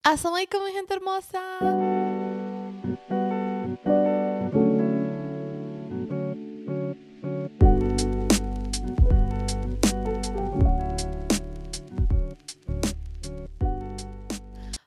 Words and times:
Assalamualaikum 0.00 0.64
mi 0.64 0.72
gente 0.72 0.96
hermosa. 0.96 1.44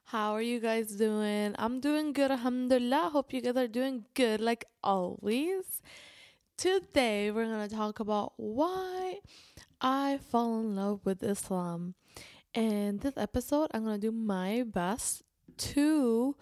How 0.10 0.34
are 0.34 0.42
you 0.42 0.58
guys 0.58 0.98
doing? 0.98 1.54
I'm 1.62 1.78
doing 1.80 2.10
good, 2.10 2.32
alhamdulillah. 2.34 3.14
Hope 3.14 3.38
you 3.38 3.42
guys 3.46 3.54
are 3.56 3.70
doing 3.70 4.06
good 4.18 4.42
like 4.42 4.66
always. 4.82 5.86
Today, 6.58 7.30
we're 7.30 7.46
going 7.46 7.70
to 7.70 7.76
talk 7.76 8.00
about 8.00 8.34
why 8.38 9.22
I 9.80 10.18
fall 10.18 10.58
in 10.58 10.76
love 10.76 11.06
with 11.06 11.22
Islam. 11.22 11.94
And 12.56 13.00
this 13.00 13.18
episode, 13.18 13.70
I'm 13.74 13.84
going 13.84 14.00
to 14.00 14.08
do 14.08 14.12
my 14.12 14.64
best 14.64 15.24
to 15.58 16.36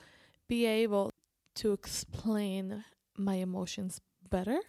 be 0.47 0.65
able 0.65 1.11
to 1.55 1.71
explain 1.71 2.83
my 3.17 3.35
emotions 3.35 4.02
better. 4.29 4.59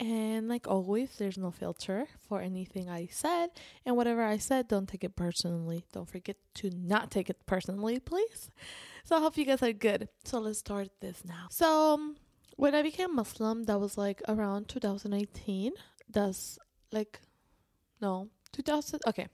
And 0.00 0.48
like 0.48 0.66
always, 0.66 1.16
there's 1.18 1.38
no 1.38 1.52
filter 1.52 2.08
for 2.28 2.40
anything 2.40 2.88
I 2.88 3.06
said. 3.12 3.50
And 3.86 3.96
whatever 3.96 4.24
I 4.24 4.38
said, 4.38 4.66
don't 4.66 4.88
take 4.88 5.04
it 5.04 5.14
personally. 5.14 5.86
Don't 5.92 6.08
forget 6.08 6.36
to 6.54 6.70
not 6.70 7.12
take 7.12 7.30
it 7.30 7.46
personally, 7.46 8.00
please. 8.00 8.50
So 9.04 9.16
I 9.16 9.20
hope 9.20 9.36
you 9.36 9.44
guys 9.44 9.62
are 9.62 9.72
good. 9.72 10.08
So 10.24 10.40
let's 10.40 10.58
start 10.58 10.88
this 11.00 11.22
now. 11.24 11.46
So 11.50 11.94
um, 11.94 12.16
when 12.56 12.74
I 12.74 12.82
became 12.82 13.14
Muslim, 13.14 13.64
that 13.64 13.78
was 13.78 13.96
like 13.96 14.20
around 14.26 14.66
2018. 14.66 15.72
That's 16.10 16.58
like, 16.90 17.20
no, 18.00 18.28
2000. 18.52 19.00
Okay. 19.06 19.28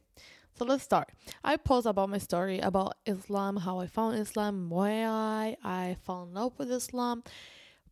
So 0.57 0.65
let's 0.65 0.85
start. 0.85 1.09
I 1.43 1.57
post 1.57 1.87
about 1.87 2.11
my 2.11 2.19
story 2.19 2.59
about 2.59 2.95
Islam, 3.07 3.57
how 3.57 3.79
I 3.79 3.87
found 3.87 4.19
Islam, 4.19 4.69
why 4.69 5.57
I, 5.65 5.97
fell 6.05 6.25
in 6.25 6.35
love 6.35 6.53
with 6.59 6.71
Islam, 6.71 7.23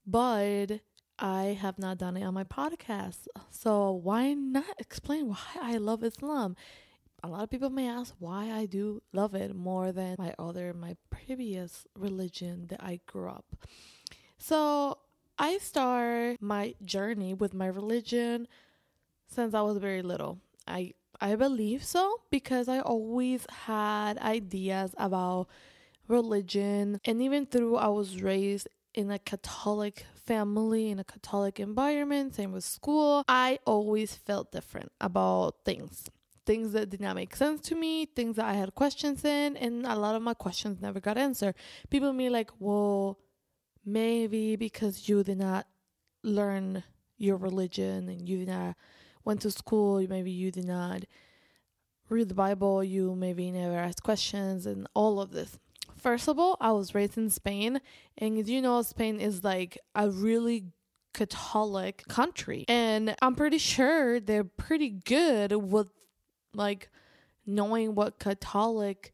but 0.07 0.81
I 1.19 1.59
have 1.61 1.79
not 1.79 1.99
done 1.99 2.17
it 2.17 2.25
on 2.25 2.35
my 2.35 2.45
podcast. 2.45 3.27
So 3.51 3.93
why 3.93 4.35
not 4.35 4.79
explain 4.79 5.29
why 5.29 5.39
I 5.61 5.79
love 5.79 6.05
Islam? 6.05 6.57
A 7.25 7.29
lot 7.29 7.43
of 7.43 7.51
people 7.51 7.71
may 7.71 7.89
ask 7.89 8.15
why 8.19 8.53
I 8.53 8.67
do 8.67 9.03
love 9.13 9.35
it 9.35 9.57
more 9.57 9.91
than 9.91 10.17
my 10.19 10.35
other, 10.39 10.73
my 10.73 10.97
previous 11.11 11.87
religion 11.97 12.67
that 12.69 12.81
I 12.83 13.01
grew 13.07 13.29
up. 13.29 13.47
So 14.37 14.99
I 15.39 15.59
start 15.59 16.41
my 16.41 16.75
journey 16.85 17.35
with 17.35 17.55
my 17.55 17.67
religion 17.67 18.47
since 19.27 19.55
I 19.55 19.63
was 19.63 19.79
very 19.79 20.03
little. 20.03 20.39
I 20.67 20.95
I 21.21 21.35
believe 21.35 21.85
so 21.85 22.21
because 22.31 22.69
I 22.69 22.81
always 22.81 23.47
had 23.51 24.19
ideas 24.19 24.95
about 24.97 25.49
religion 26.07 27.01
and 27.05 27.21
even 27.21 27.47
through 27.47 27.77
I 27.77 27.89
was 27.89 28.23
raised 28.23 28.69
in 28.95 29.11
a 29.11 29.19
Catholic 29.19 30.07
family 30.29 30.91
in 30.91 30.99
a 30.99 31.05
Catholic 31.05 31.59
environment, 31.59 32.35
same 32.35 32.53
with 32.53 32.65
school, 32.65 33.25
I 33.29 33.59
always 33.65 34.15
felt 34.15 34.53
different 34.53 34.93
about 35.01 35.65
things. 35.65 36.05
Things 36.45 36.73
that 36.73 36.91
did 36.91 37.01
not 37.01 37.17
make 37.17 37.37
sense 37.37 37.61
to 37.69 37.75
me, 37.75 38.07
things 38.07 38.37
that 38.37 38.47
I 38.47 38.55
had 38.55 38.75
questions 38.75 39.25
in, 39.25 39.57
and 39.57 39.87
a 39.87 39.97
lot 39.97 40.15
of 40.15 40.23
my 40.23 40.35
questions 40.35 40.81
never 40.81 41.01
got 41.01 41.19
answered. 41.19 41.55
People 41.91 42.13
me 42.13 42.29
like, 42.29 42.51
well, 42.59 43.19
maybe 43.85 44.57
because 44.57 45.09
you 45.09 45.23
did 45.23 45.39
not 45.39 45.67
learn 46.23 46.85
your 47.17 47.37
religion 47.37 48.09
and 48.09 48.29
you 48.29 48.39
did 48.39 48.49
not 48.49 48.77
went 49.29 49.43
to 49.43 49.51
school, 49.51 50.05
maybe 50.09 50.31
you 50.31 50.51
did 50.51 50.65
not 50.65 51.05
read 52.09 52.31
the 52.31 52.35
Bible, 52.35 52.83
you 52.83 53.15
maybe 53.15 53.51
never 53.51 53.77
asked 53.77 54.03
questions, 54.03 54.65
and 54.65 54.89
all 54.95 55.21
of 55.21 55.33
this. 55.33 55.59
First 55.99 56.29
of 56.29 56.39
all, 56.39 56.57
I 56.61 56.73
was 56.73 56.95
raised 56.95 57.19
in 57.19 57.29
Spain, 57.29 57.83
and 58.17 58.49
you 58.49 58.63
know, 58.63 58.81
Spain 58.81 59.21
is 59.21 59.45
like 59.45 59.79
a 59.95 60.09
really 60.09 60.65
Catholic 61.13 62.05
country, 62.09 62.65
and 62.69 63.15
I'm 63.21 63.35
pretty 63.35 63.59
sure 63.59 64.19
they're 64.19 64.45
pretty 64.45 64.89
good 64.89 65.53
with 65.53 65.91
like 66.55 66.89
knowing 67.45 67.95
what 67.95 68.19
Catholic 68.19 69.13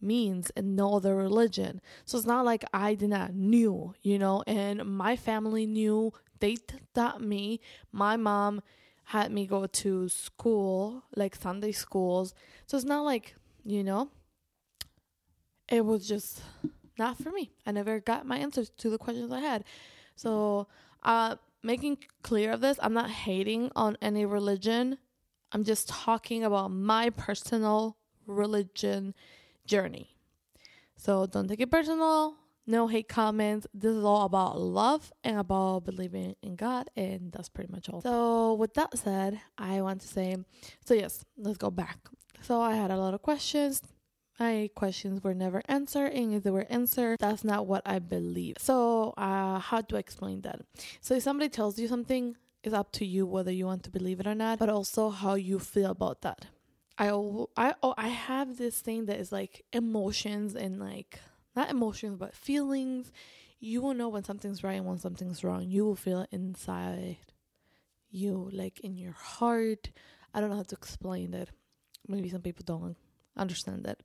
means 0.00 0.52
and 0.54 0.76
know 0.76 1.00
the 1.00 1.12
religion. 1.12 1.80
So 2.04 2.18
it's 2.18 2.26
not 2.26 2.44
like 2.44 2.64
I 2.72 2.94
did 2.94 3.10
not 3.10 3.34
knew, 3.34 3.94
you 4.02 4.18
know, 4.18 4.44
and 4.46 4.84
my 4.84 5.16
family 5.16 5.66
knew. 5.66 6.12
They 6.38 6.56
taught 6.94 7.22
me. 7.22 7.60
My 7.92 8.18
mom 8.18 8.60
had 9.06 9.30
me 9.30 9.46
go 9.46 9.66
to 9.66 10.08
school, 10.08 11.04
like 11.14 11.36
Sunday 11.36 11.70
schools. 11.70 12.34
So 12.66 12.76
it's 12.76 12.84
not 12.84 13.04
like, 13.04 13.36
you 13.64 13.84
know, 13.84 14.10
it 15.68 15.84
was 15.84 16.08
just 16.08 16.42
not 16.98 17.16
for 17.16 17.30
me. 17.30 17.52
I 17.64 17.70
never 17.70 18.00
got 18.00 18.26
my 18.26 18.36
answers 18.38 18.68
to 18.78 18.90
the 18.90 18.98
questions 18.98 19.30
I 19.30 19.40
had. 19.40 19.62
So, 20.16 20.66
uh, 21.04 21.36
making 21.62 21.98
clear 22.22 22.50
of 22.50 22.60
this, 22.60 22.78
I'm 22.82 22.94
not 22.94 23.10
hating 23.10 23.70
on 23.76 23.96
any 24.02 24.24
religion. 24.24 24.98
I'm 25.52 25.62
just 25.62 25.88
talking 25.88 26.42
about 26.42 26.72
my 26.72 27.10
personal 27.10 27.96
religion 28.26 29.14
journey. 29.66 30.16
So 30.96 31.26
don't 31.26 31.46
take 31.46 31.60
it 31.60 31.70
personal. 31.70 32.34
No 32.66 32.88
hate 32.88 33.08
comments. 33.08 33.66
This 33.72 33.94
is 33.94 34.04
all 34.04 34.24
about 34.24 34.58
love 34.58 35.12
and 35.22 35.38
about 35.38 35.84
believing 35.84 36.34
in 36.42 36.56
God, 36.56 36.90
and 36.96 37.30
that's 37.30 37.48
pretty 37.48 37.70
much 37.70 37.88
all. 37.88 38.00
So, 38.00 38.54
with 38.54 38.74
that 38.74 38.98
said, 38.98 39.40
I 39.56 39.80
want 39.82 40.00
to 40.00 40.08
say 40.08 40.36
so, 40.84 40.94
yes, 40.94 41.24
let's 41.36 41.58
go 41.58 41.70
back. 41.70 41.98
So, 42.40 42.60
I 42.60 42.74
had 42.74 42.90
a 42.90 42.96
lot 42.96 43.14
of 43.14 43.22
questions. 43.22 43.82
My 44.40 44.68
questions 44.74 45.22
were 45.22 45.32
never 45.32 45.62
answered, 45.66 46.12
and 46.12 46.34
if 46.34 46.42
they 46.42 46.50
were 46.50 46.66
answered, 46.68 47.18
that's 47.20 47.44
not 47.44 47.66
what 47.66 47.82
I 47.86 48.00
believe. 48.00 48.56
So, 48.58 49.14
uh, 49.16 49.60
how 49.60 49.80
do 49.82 49.96
I 49.96 50.00
explain 50.00 50.40
that? 50.42 50.60
So, 51.00 51.14
if 51.14 51.22
somebody 51.22 51.48
tells 51.48 51.78
you 51.78 51.86
something, 51.86 52.36
it's 52.64 52.74
up 52.74 52.90
to 52.92 53.06
you 53.06 53.26
whether 53.26 53.52
you 53.52 53.66
want 53.66 53.84
to 53.84 53.90
believe 53.90 54.18
it 54.18 54.26
or 54.26 54.34
not, 54.34 54.58
but 54.58 54.68
also 54.68 55.10
how 55.10 55.34
you 55.34 55.60
feel 55.60 55.92
about 55.92 56.22
that. 56.22 56.46
I 56.98 57.08
I 57.56 57.74
oh, 57.82 57.94
I 57.96 58.08
have 58.08 58.56
this 58.56 58.80
thing 58.80 59.06
that 59.06 59.20
is 59.20 59.30
like 59.30 59.64
emotions 59.72 60.56
and 60.56 60.80
like 60.80 61.20
not 61.56 61.70
emotions 61.70 62.16
but 62.18 62.34
feelings. 62.34 63.12
You 63.58 63.80
will 63.80 63.94
know 63.94 64.08
when 64.08 64.24
something's 64.24 64.62
right 64.62 64.74
and 64.74 64.86
when 64.86 64.98
something's 64.98 65.42
wrong. 65.42 65.64
You 65.66 65.84
will 65.84 65.96
feel 65.96 66.22
it 66.22 66.28
inside 66.30 67.16
you, 68.10 68.50
like 68.52 68.80
in 68.80 68.96
your 68.96 69.12
heart. 69.12 69.90
I 70.34 70.40
don't 70.40 70.50
know 70.50 70.56
how 70.56 70.62
to 70.62 70.76
explain 70.76 71.30
that. 71.32 71.48
Maybe 72.06 72.28
some 72.28 72.42
people 72.42 72.64
don't 72.64 72.96
understand 73.36 73.84
that. 73.84 74.00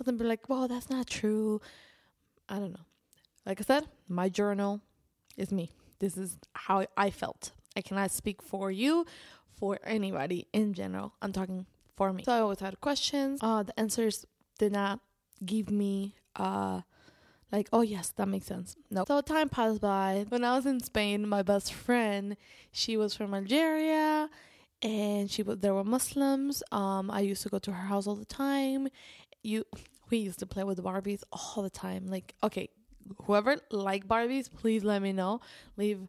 I'll 0.00 0.12
be 0.12 0.24
like, 0.24 0.48
well, 0.48 0.68
that's 0.68 0.88
not 0.88 1.06
true. 1.06 1.60
I 2.48 2.58
don't 2.58 2.72
know. 2.72 2.86
Like 3.44 3.60
I 3.60 3.64
said, 3.64 3.84
my 4.08 4.28
journal 4.28 4.80
is 5.36 5.52
me. 5.52 5.70
This 5.98 6.16
is 6.16 6.38
how 6.54 6.86
I 6.96 7.10
felt. 7.10 7.52
I 7.76 7.80
cannot 7.82 8.10
speak 8.10 8.42
for 8.42 8.70
you, 8.70 9.06
for 9.56 9.78
anybody 9.84 10.46
in 10.52 10.72
general. 10.74 11.14
I'm 11.20 11.32
talking 11.32 11.66
for 11.96 12.12
me. 12.12 12.24
So 12.24 12.32
I 12.32 12.40
always 12.40 12.60
had 12.60 12.80
questions. 12.80 13.40
Uh, 13.42 13.62
the 13.62 13.78
answers 13.78 14.26
did 14.58 14.72
not 14.72 15.00
give 15.44 15.70
me 15.70 16.14
uh 16.36 16.80
like 17.52 17.68
oh 17.72 17.82
yes 17.82 18.10
that 18.16 18.28
makes 18.28 18.46
sense. 18.46 18.76
No 18.90 19.04
so 19.06 19.20
time 19.20 19.48
passed 19.48 19.80
by. 19.80 20.26
When 20.28 20.44
i 20.44 20.56
was 20.56 20.66
in 20.66 20.80
spain 20.80 21.28
my 21.28 21.42
best 21.42 21.72
friend 21.72 22.36
she 22.72 22.96
was 22.96 23.14
from 23.14 23.34
algeria 23.34 24.28
and 24.82 25.30
she 25.30 25.42
was 25.42 25.58
there 25.58 25.74
were 25.74 25.84
muslims. 25.84 26.62
Um 26.72 27.10
i 27.10 27.20
used 27.20 27.42
to 27.42 27.48
go 27.48 27.58
to 27.58 27.72
her 27.72 27.86
house 27.86 28.06
all 28.06 28.16
the 28.16 28.24
time. 28.24 28.88
You 29.42 29.64
we 30.10 30.18
used 30.18 30.38
to 30.40 30.46
play 30.46 30.64
with 30.64 30.82
barbies 30.82 31.22
all 31.32 31.62
the 31.62 31.70
time. 31.70 32.06
Like 32.08 32.34
okay 32.42 32.68
whoever 33.24 33.56
like 33.70 34.06
barbies 34.08 34.50
please 34.52 34.84
let 34.84 35.00
me 35.02 35.12
know. 35.12 35.40
Leave 35.76 36.00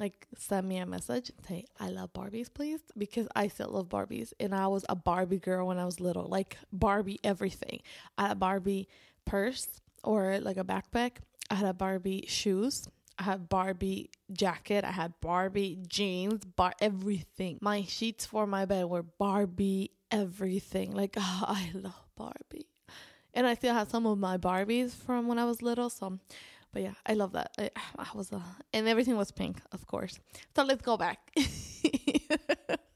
like 0.00 0.26
send 0.36 0.66
me 0.66 0.78
a 0.78 0.86
message 0.86 1.30
and 1.36 1.46
say 1.46 1.64
i 1.78 1.90
love 1.90 2.10
barbies 2.14 2.48
please 2.52 2.80
because 2.96 3.28
i 3.36 3.46
still 3.46 3.68
love 3.68 3.86
barbies 3.90 4.32
and 4.40 4.54
i 4.54 4.66
was 4.66 4.82
a 4.88 4.96
barbie 4.96 5.38
girl 5.38 5.66
when 5.66 5.76
i 5.76 5.84
was 5.84 6.00
little 6.00 6.24
like 6.24 6.56
barbie 6.72 7.20
everything. 7.22 7.80
I 8.16 8.32
barbie 8.34 8.88
purse 9.30 9.68
or 10.02 10.40
like 10.40 10.56
a 10.56 10.64
backpack 10.64 11.12
i 11.50 11.54
had 11.54 11.68
a 11.68 11.72
barbie 11.72 12.24
shoes 12.26 12.88
i 13.18 13.22
had 13.22 13.48
barbie 13.48 14.10
jacket 14.32 14.84
i 14.84 14.90
had 14.90 15.12
barbie 15.20 15.78
jeans 15.86 16.44
bar 16.44 16.72
everything 16.80 17.58
my 17.60 17.82
sheets 17.82 18.26
for 18.26 18.44
my 18.46 18.64
bed 18.64 18.86
were 18.86 19.04
barbie 19.04 19.92
everything 20.10 20.90
like 20.92 21.14
oh, 21.16 21.44
i 21.46 21.70
love 21.74 22.08
barbie 22.16 22.66
and 23.32 23.46
i 23.46 23.54
still 23.54 23.72
have 23.72 23.88
some 23.88 24.04
of 24.04 24.18
my 24.18 24.36
barbies 24.36 24.90
from 24.92 25.28
when 25.28 25.38
i 25.38 25.44
was 25.44 25.62
little 25.62 25.88
so 25.88 26.18
but 26.72 26.82
yeah, 26.82 26.94
I 27.04 27.14
love 27.14 27.32
that. 27.32 27.50
I, 27.58 27.70
I 27.98 28.06
was, 28.14 28.32
uh, 28.32 28.40
and 28.72 28.86
everything 28.86 29.16
was 29.16 29.32
pink, 29.32 29.60
of 29.72 29.86
course. 29.86 30.20
So 30.54 30.62
let's 30.62 30.82
go 30.82 30.96
back. 30.96 31.18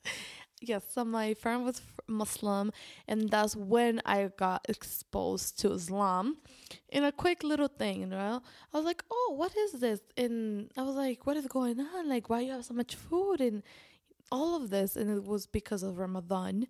yes, 0.68 0.84
so 0.90 1.04
my 1.04 1.34
friend 1.34 1.64
was 1.64 1.80
Muslim, 2.06 2.72
and 3.08 3.30
that's 3.30 3.54
when 3.56 4.00
I 4.04 4.30
got 4.36 4.66
exposed 4.68 5.58
to 5.60 5.72
Islam. 5.72 6.38
In 6.88 7.04
a 7.04 7.12
quick 7.12 7.42
little 7.42 7.68
thing, 7.68 8.00
you 8.00 8.06
know, 8.06 8.42
I 8.72 8.76
was 8.76 8.84
like, 8.84 9.04
"Oh, 9.10 9.34
what 9.36 9.56
is 9.56 9.72
this?" 9.72 10.00
And 10.16 10.70
I 10.76 10.82
was 10.82 10.96
like, 10.96 11.26
"What 11.26 11.36
is 11.36 11.46
going 11.46 11.80
on? 11.80 12.08
Like, 12.08 12.28
why 12.30 12.40
you 12.40 12.52
have 12.52 12.64
so 12.64 12.74
much 12.74 12.94
food 12.94 13.40
and 13.40 13.62
all 14.30 14.56
of 14.56 14.70
this?" 14.70 14.96
And 14.96 15.10
it 15.10 15.24
was 15.24 15.46
because 15.46 15.82
of 15.82 15.98
Ramadan. 15.98 16.66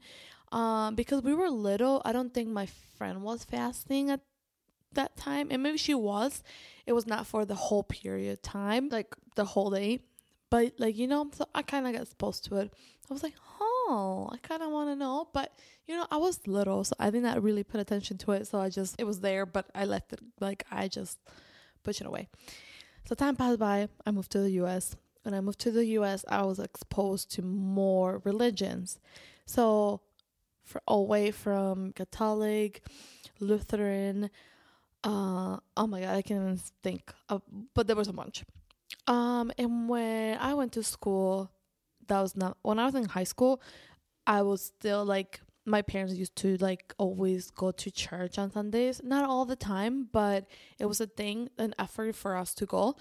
Um, 0.53 0.95
because 0.95 1.23
we 1.23 1.35
were 1.35 1.51
little, 1.51 2.01
I 2.05 2.13
don't 2.13 2.33
think 2.33 2.49
my 2.49 2.67
friend 2.97 3.23
was 3.23 3.45
fasting 3.45 4.11
at 4.11 4.21
that 4.93 5.17
time. 5.17 5.49
And 5.51 5.63
maybe 5.63 5.79
she 5.79 5.95
was. 5.95 6.43
It 6.87 6.93
was 6.93 7.07
not 7.07 7.27
for 7.27 7.45
the 7.45 7.55
whole 7.55 7.83
period 7.83 8.43
time, 8.43 8.89
like 8.91 9.15
the 9.37 9.45
whole 9.45 9.71
day. 9.71 10.01
But 10.51 10.75
like, 10.79 10.97
you 10.97 11.09
know, 11.09 11.31
so 11.33 11.47
I 11.55 11.63
kinda 11.63 11.91
got 11.93 12.03
exposed 12.03 12.45
to 12.47 12.57
it. 12.57 12.73
I 13.11 13.13
was 13.13 13.23
like, 13.23 13.35
oh, 13.89 14.31
I 14.33 14.39
kinda 14.39 14.69
wanna 14.69 14.97
know. 14.97 15.29
But 15.33 15.53
you 15.87 15.97
know, 15.97 16.07
I 16.11 16.17
was 16.17 16.47
little, 16.47 16.85
so 16.85 16.95
I 16.99 17.11
did 17.11 17.23
not 17.23 17.43
really 17.43 17.65
put 17.65 17.81
attention 17.81 18.19
to 18.19 18.33
it. 18.33 18.47
So 18.47 18.59
I 18.59 18.69
just 18.71 18.97
it 18.99 19.05
was 19.05 19.21
there, 19.21 19.47
but 19.47 19.67
I 19.75 19.85
left 19.85 20.13
it 20.13 20.21
like 20.41 20.65
I 20.71 20.89
just 20.89 21.19
pushed 21.83 22.01
it 22.01 22.07
away. 22.07 22.29
So 23.07 23.15
time 23.15 23.37
passed 23.37 23.59
by, 23.59 23.89
I 24.07 24.11
moved 24.11 24.33
to 24.33 24.41
the 24.41 24.51
US. 24.63 24.97
When 25.23 25.35
I 25.35 25.41
moved 25.41 25.61
to 25.61 25.71
the 25.71 25.85
US, 25.99 26.25
I 26.29 26.43
was 26.43 26.59
exposed 26.59 27.31
to 27.33 27.43
more 27.43 28.21
religions. 28.25 28.99
So 29.47 30.01
for 30.63 30.81
away 30.89 31.31
from 31.31 31.93
Catholic, 31.93 32.83
Lutheran, 33.41 34.31
uh 35.03 35.59
oh 35.77 35.87
my 35.87 36.01
god, 36.01 36.17
I 36.17 36.23
can't 36.23 36.43
even 36.43 36.61
think. 36.83 37.13
Of, 37.29 37.43
but 37.75 37.87
there 37.87 37.97
was 37.97 38.09
a 38.09 38.13
bunch. 38.13 38.45
Um 39.07 39.53
and 39.59 39.89
when 39.89 40.39
I 40.39 40.55
went 40.55 40.73
to 40.73 40.83
school, 40.83 41.51
that 42.09 42.21
was 42.21 42.37
not 42.37 42.57
when 42.63 42.79
I 42.79 42.87
was 42.87 42.95
in 42.95 43.05
high 43.05 43.25
school, 43.25 43.61
I 44.27 44.43
was 44.43 44.63
still 44.63 45.05
like 45.05 45.41
my 45.67 45.83
parents 45.83 46.15
used 46.15 46.37
to 46.37 46.57
like 46.59 46.95
always 46.99 47.51
go 47.51 47.71
to 47.71 47.91
church 47.91 48.39
on 48.39 48.51
Sundays. 48.51 49.01
Not 49.03 49.25
all 49.29 49.45
the 49.45 49.57
time, 49.57 50.09
but 50.13 50.47
it 50.79 50.87
was 50.87 51.01
a 51.01 51.07
thing, 51.07 51.49
an 51.59 51.75
effort 51.79 52.15
for 52.15 52.37
us 52.37 52.55
to 52.55 52.67
go 52.67 52.97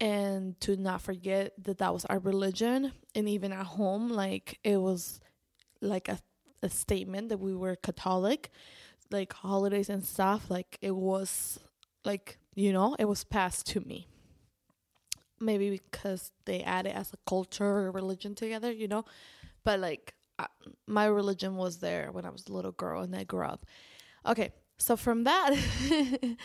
and 0.00 0.60
to 0.60 0.76
not 0.76 1.00
forget 1.00 1.52
that 1.62 1.78
that 1.78 1.92
was 1.92 2.04
our 2.06 2.18
religion. 2.18 2.92
And 3.14 3.28
even 3.28 3.52
at 3.52 3.66
home, 3.66 4.08
like 4.08 4.58
it 4.64 4.78
was 4.78 5.20
like 5.80 6.08
a, 6.08 6.18
a 6.62 6.68
statement 6.68 7.28
that 7.28 7.38
we 7.38 7.54
were 7.54 7.76
Catholic, 7.76 8.50
like 9.10 9.32
holidays 9.32 9.88
and 9.88 10.04
stuff. 10.04 10.50
Like 10.50 10.78
it 10.80 10.96
was 10.96 11.60
like, 12.04 12.38
you 12.54 12.72
know, 12.72 12.96
it 12.98 13.04
was 13.04 13.22
passed 13.22 13.66
to 13.68 13.80
me. 13.80 14.08
Maybe 15.42 15.70
because 15.70 16.32
they 16.44 16.62
add 16.62 16.86
it 16.86 16.94
as 16.94 17.12
a 17.12 17.18
culture 17.26 17.64
or 17.64 17.90
religion 17.90 18.34
together, 18.34 18.70
you 18.70 18.88
know, 18.88 19.04
but 19.64 19.80
like 19.80 20.14
my 20.86 21.06
religion 21.06 21.56
was 21.56 21.78
there 21.78 22.10
when 22.12 22.24
I 22.24 22.30
was 22.30 22.44
a 22.48 22.52
little 22.52 22.72
girl 22.72 23.02
and 23.02 23.14
I 23.14 23.24
grew 23.24 23.44
up. 23.44 23.66
Okay, 24.26 24.52
so 24.78 24.96
from 24.96 25.24
that, 25.24 25.50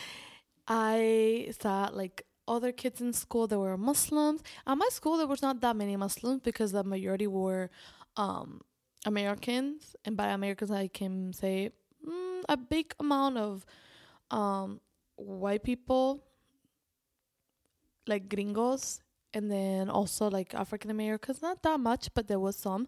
I 0.67 1.51
saw 1.59 1.89
like 1.93 2.25
other 2.47 2.71
kids 2.71 3.01
in 3.01 3.13
school 3.13 3.47
that 3.47 3.59
were 3.59 3.77
Muslims. 3.77 4.41
At 4.65 4.77
my 4.77 4.87
school, 4.89 5.17
there 5.17 5.27
was 5.27 5.41
not 5.41 5.61
that 5.61 5.75
many 5.75 5.95
Muslims 5.95 6.41
because 6.41 6.71
the 6.71 6.83
majority 6.83 7.27
were 7.27 7.69
um, 8.15 8.61
Americans, 9.05 9.95
and 10.05 10.17
by 10.17 10.27
Americans, 10.27 10.71
I 10.71 10.87
can 10.87 11.33
say 11.33 11.71
mm, 12.07 12.41
a 12.49 12.57
big 12.57 12.93
amount 12.99 13.37
of 13.37 13.65
um, 14.31 14.79
white 15.15 15.63
people, 15.63 16.23
like 18.07 18.29
gringos, 18.29 18.99
and 19.33 19.51
then 19.51 19.89
also 19.89 20.29
like 20.29 20.53
African 20.53 20.91
Americans. 20.91 21.41
Not 21.41 21.63
that 21.63 21.79
much, 21.79 22.09
but 22.13 22.27
there 22.27 22.39
was 22.39 22.55
some. 22.55 22.87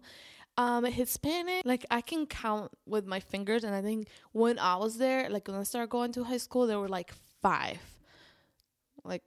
Um, 0.56 0.84
Hispanic, 0.84 1.64
like 1.64 1.86
I 1.90 2.00
can 2.00 2.26
count 2.26 2.72
with 2.84 3.06
my 3.06 3.20
fingers, 3.20 3.64
and 3.64 3.74
I 3.74 3.82
think 3.82 4.08
when 4.32 4.58
I 4.58 4.76
was 4.76 4.98
there, 4.98 5.30
like 5.30 5.48
when 5.48 5.56
I 5.56 5.62
started 5.62 5.90
going 5.90 6.12
to 6.12 6.24
high 6.24 6.36
school, 6.38 6.66
there 6.66 6.78
were 6.78 6.88
like 6.88 7.12
five, 7.40 7.80
like 9.04 9.22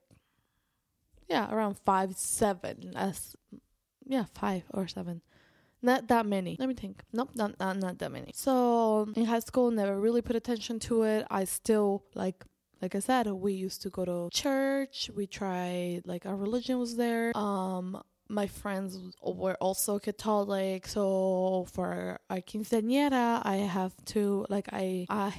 yeah, 1.28 1.52
around 1.52 1.78
five, 1.78 2.16
seven, 2.16 2.92
as 2.94 3.34
yeah, 4.06 4.24
five 4.34 4.64
or 4.70 4.86
seven. 4.86 5.22
Not 5.82 6.08
that 6.08 6.24
many. 6.24 6.56
Let 6.58 6.68
me 6.68 6.74
think. 6.74 7.02
Nope, 7.12 7.30
not, 7.34 7.58
not 7.58 7.78
not 7.78 7.98
that 7.98 8.12
many. 8.12 8.30
So 8.34 9.08
in 9.16 9.24
high 9.24 9.40
school, 9.40 9.70
never 9.70 10.00
really 10.00 10.22
put 10.22 10.36
attention 10.36 10.78
to 10.80 11.02
it. 11.02 11.26
I 11.30 11.44
still 11.44 12.04
like 12.14 12.44
like 12.84 12.94
I 12.94 12.98
said, 12.98 13.26
we 13.28 13.54
used 13.54 13.80
to 13.82 13.88
go 13.88 14.04
to 14.04 14.28
church. 14.30 15.10
We 15.16 15.26
tried 15.26 16.02
like 16.04 16.26
our 16.26 16.36
religion 16.36 16.78
was 16.78 16.96
there. 16.96 17.32
Um, 17.34 18.02
my 18.28 18.46
friends 18.46 18.98
were 19.22 19.56
also 19.58 19.98
Catholic, 19.98 20.86
so 20.86 21.66
for 21.72 22.20
our 22.28 22.40
quinceañera, 22.40 23.40
I 23.42 23.56
have 23.56 23.94
to 24.12 24.44
like 24.50 24.68
I 24.70 25.06
I 25.08 25.32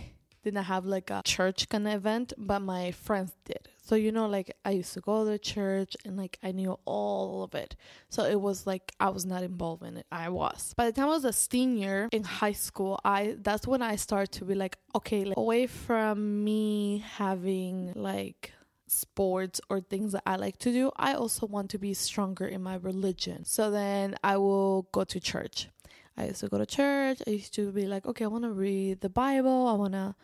didn't 0.46 0.64
have 0.64 0.86
like 0.86 1.10
a 1.10 1.22
church 1.26 1.68
kind 1.68 1.88
of 1.88 1.94
event, 1.94 2.34
but 2.38 2.60
my 2.60 2.92
friends 2.92 3.34
did. 3.44 3.68
So 3.82 3.96
you 3.96 4.12
know, 4.12 4.28
like 4.28 4.56
I 4.64 4.72
used 4.72 4.94
to 4.94 5.02
go 5.02 5.26
to 5.26 5.38
church 5.38 5.98
and 6.06 6.16
like 6.18 6.40
I 6.42 6.52
knew 6.52 6.80
all 6.86 7.44
of 7.44 7.54
it. 7.54 7.76
So 8.10 8.24
it 8.24 8.40
was 8.40 8.66
like 8.66 8.94
I 9.00 9.10
was 9.10 9.26
not 9.26 9.44
involved 9.44 9.84
in 9.84 9.98
it. 9.98 10.06
I 10.12 10.30
was. 10.30 10.74
By 10.78 10.86
the 10.86 10.94
time 10.94 11.06
I 11.06 11.10
was 11.10 11.26
a 11.26 11.34
senior 11.34 12.10
in 12.12 12.24
high 12.24 12.54
school, 12.54 13.00
I 13.04 13.36
that's 13.42 13.68
when 13.68 13.82
I 13.82 13.96
started 13.98 14.32
to 14.40 14.46
be 14.46 14.56
like, 14.56 14.78
okay, 14.96 15.26
like, 15.26 15.38
away 15.38 15.68
from 15.68 16.44
me 16.44 17.04
having 17.18 17.92
like 17.96 18.54
sports 18.88 19.60
or 19.70 19.82
things 19.82 20.12
that 20.14 20.24
I 20.26 20.36
like 20.36 20.58
to 20.60 20.72
do, 20.72 20.92
I 20.96 21.14
also 21.14 21.48
want 21.48 21.72
to 21.72 21.80
be 21.80 21.94
stronger 21.94 22.46
in 22.46 22.62
my 22.62 22.76
religion. 22.76 23.46
So 23.46 23.72
then 23.72 24.16
I 24.24 24.38
will 24.38 24.84
go 24.92 25.04
to 25.04 25.20
church. 25.20 25.70
I 26.18 26.28
used 26.28 26.40
to 26.42 26.48
go 26.48 26.58
to 26.58 26.66
church. 26.66 27.22
I 27.28 27.32
used 27.32 27.54
to 27.56 27.72
be 27.72 27.86
like, 27.88 28.06
okay, 28.06 28.26
I 28.26 28.28
want 28.28 28.46
to 28.46 28.52
read 28.52 29.02
the 29.02 29.10
Bible. 29.10 29.68
I 29.68 29.74
want 29.74 29.94
to 29.94 30.16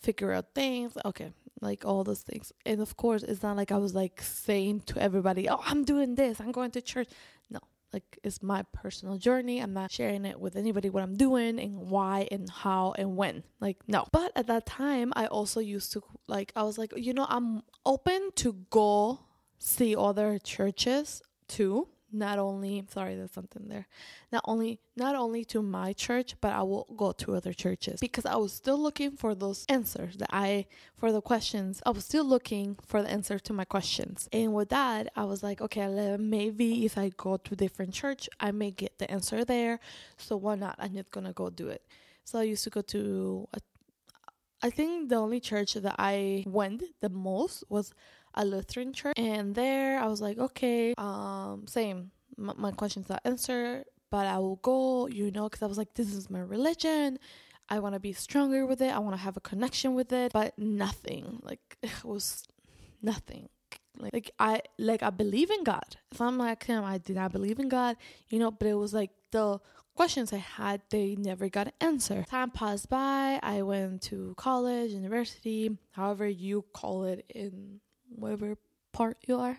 figure 0.00 0.32
out 0.32 0.54
things. 0.54 0.92
Okay, 1.04 1.32
like 1.60 1.84
all 1.84 2.04
those 2.04 2.22
things. 2.22 2.52
And 2.66 2.80
of 2.80 2.96
course, 2.96 3.22
it's 3.22 3.42
not 3.42 3.56
like 3.56 3.72
I 3.72 3.78
was 3.78 3.94
like 3.94 4.20
saying 4.22 4.82
to 4.86 5.00
everybody, 5.00 5.48
oh, 5.48 5.60
I'm 5.64 5.84
doing 5.84 6.14
this, 6.14 6.40
I'm 6.40 6.52
going 6.52 6.70
to 6.72 6.80
church. 6.80 7.08
No, 7.50 7.60
like 7.92 8.18
it's 8.22 8.42
my 8.42 8.62
personal 8.72 9.16
journey 9.16 9.60
i'm 9.60 9.72
not 9.72 9.90
sharing 9.90 10.24
it 10.24 10.38
with 10.38 10.56
anybody 10.56 10.88
what 10.90 11.02
i'm 11.02 11.16
doing 11.16 11.58
and 11.58 11.76
why 11.90 12.28
and 12.30 12.48
how 12.50 12.94
and 12.96 13.16
when 13.16 13.42
like 13.60 13.76
no 13.88 14.06
but 14.12 14.32
at 14.36 14.46
that 14.46 14.66
time 14.66 15.12
i 15.16 15.26
also 15.26 15.60
used 15.60 15.92
to 15.92 16.02
like 16.26 16.52
i 16.56 16.62
was 16.62 16.78
like 16.78 16.92
you 16.96 17.12
know 17.12 17.26
i'm 17.28 17.62
open 17.84 18.30
to 18.36 18.52
go 18.70 19.20
see 19.58 19.96
other 19.96 20.38
churches 20.38 21.22
too 21.48 21.88
not 22.12 22.38
only 22.38 22.84
sorry 22.90 23.14
there's 23.14 23.32
something 23.32 23.68
there. 23.68 23.86
Not 24.32 24.42
only 24.46 24.80
not 24.96 25.14
only 25.14 25.44
to 25.46 25.62
my 25.62 25.92
church 25.92 26.34
but 26.40 26.52
i 26.52 26.62
will 26.62 26.86
go 26.96 27.12
to 27.12 27.34
other 27.34 27.52
churches. 27.52 28.00
Because 28.00 28.26
i 28.26 28.36
was 28.36 28.52
still 28.52 28.78
looking 28.78 29.12
for 29.12 29.34
those 29.34 29.64
answers 29.68 30.16
that 30.16 30.30
i 30.32 30.66
for 30.96 31.12
the 31.12 31.20
questions. 31.20 31.82
I 31.86 31.90
was 31.90 32.04
still 32.04 32.24
looking 32.24 32.76
for 32.86 33.02
the 33.02 33.10
answer 33.10 33.38
to 33.38 33.52
my 33.52 33.64
questions. 33.64 34.28
And 34.32 34.54
with 34.54 34.70
that 34.70 35.12
i 35.16 35.24
was 35.24 35.42
like 35.42 35.60
okay 35.60 36.16
maybe 36.18 36.84
if 36.84 36.98
i 36.98 37.10
go 37.16 37.36
to 37.36 37.56
different 37.56 37.94
church 37.94 38.28
i 38.40 38.50
may 38.50 38.70
get 38.70 38.98
the 38.98 39.10
answer 39.10 39.44
there. 39.44 39.80
So 40.16 40.36
why 40.36 40.56
not? 40.56 40.76
I'm 40.78 40.94
just 40.94 41.10
gonna 41.10 41.32
go 41.32 41.50
do 41.50 41.68
it. 41.68 41.82
So 42.24 42.38
i 42.38 42.42
used 42.42 42.64
to 42.64 42.70
go 42.70 42.82
to 42.82 43.48
a, 43.54 43.60
I 44.62 44.70
think 44.70 45.08
the 45.08 45.16
only 45.16 45.40
church 45.40 45.74
that 45.74 45.96
i 45.98 46.44
went 46.46 46.82
the 47.00 47.08
most 47.08 47.64
was 47.68 47.94
a 48.34 48.44
Lutheran 48.44 48.92
church, 48.92 49.14
and 49.16 49.54
there 49.54 50.00
I 50.00 50.06
was 50.06 50.20
like, 50.20 50.38
okay, 50.38 50.94
um, 50.98 51.64
same. 51.66 52.10
M- 52.38 52.54
my 52.56 52.70
questions 52.70 53.08
not 53.08 53.20
answered, 53.24 53.84
but 54.10 54.26
I 54.26 54.38
will 54.38 54.56
go, 54.56 55.06
you 55.06 55.30
know, 55.30 55.44
because 55.48 55.62
I 55.62 55.66
was 55.66 55.78
like, 55.78 55.94
this 55.94 56.12
is 56.12 56.30
my 56.30 56.40
religion. 56.40 57.18
I 57.68 57.78
want 57.78 57.94
to 57.94 58.00
be 58.00 58.12
stronger 58.12 58.66
with 58.66 58.80
it. 58.82 58.92
I 58.92 58.98
want 58.98 59.14
to 59.14 59.22
have 59.22 59.36
a 59.36 59.40
connection 59.40 59.94
with 59.94 60.12
it, 60.12 60.32
but 60.32 60.58
nothing. 60.58 61.40
Like 61.42 61.78
it 61.82 62.04
was 62.04 62.44
nothing. 63.02 63.48
Like, 63.98 64.12
like 64.14 64.30
I 64.38 64.62
like 64.78 65.02
I 65.02 65.10
believe 65.10 65.50
in 65.50 65.62
God. 65.62 65.96
If 66.10 66.20
I'm 66.20 66.38
like 66.38 66.64
him, 66.64 66.84
I 66.84 66.98
did 66.98 67.16
not 67.16 67.32
believe 67.32 67.58
in 67.58 67.68
God, 67.68 67.96
you 68.28 68.38
know. 68.38 68.50
But 68.50 68.68
it 68.68 68.74
was 68.74 68.94
like 68.94 69.10
the 69.30 69.60
questions 69.94 70.32
I 70.32 70.38
had, 70.38 70.80
they 70.90 71.14
never 71.16 71.48
got 71.48 71.72
answered. 71.80 72.26
Time 72.26 72.50
passed 72.50 72.88
by. 72.88 73.38
I 73.42 73.62
went 73.62 74.02
to 74.02 74.34
college, 74.36 74.92
university, 74.92 75.76
however 75.92 76.26
you 76.26 76.64
call 76.72 77.04
it 77.04 77.26
in 77.28 77.80
whatever 78.20 78.56
part 78.92 79.18
you 79.26 79.38
are. 79.38 79.58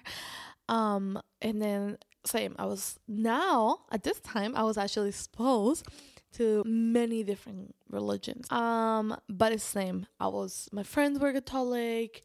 Um, 0.70 1.22
and 1.42 1.62
then 1.62 1.98
same, 2.26 2.56
I 2.60 2.66
was 2.66 3.00
now 3.08 3.80
at 3.92 4.04
this 4.04 4.20
time 4.20 4.56
I 4.56 4.64
was 4.64 4.78
actually 4.78 5.10
exposed 5.10 5.86
to 6.34 6.64
many 6.66 7.24
different 7.24 7.76
religions. 7.90 8.50
Um, 8.52 9.16
but 9.30 9.52
it's 9.52 9.64
same. 9.64 10.08
I 10.20 10.28
was 10.28 10.70
my 10.72 10.84
friends 10.84 11.20
were 11.20 11.34
Catholic. 11.34 12.24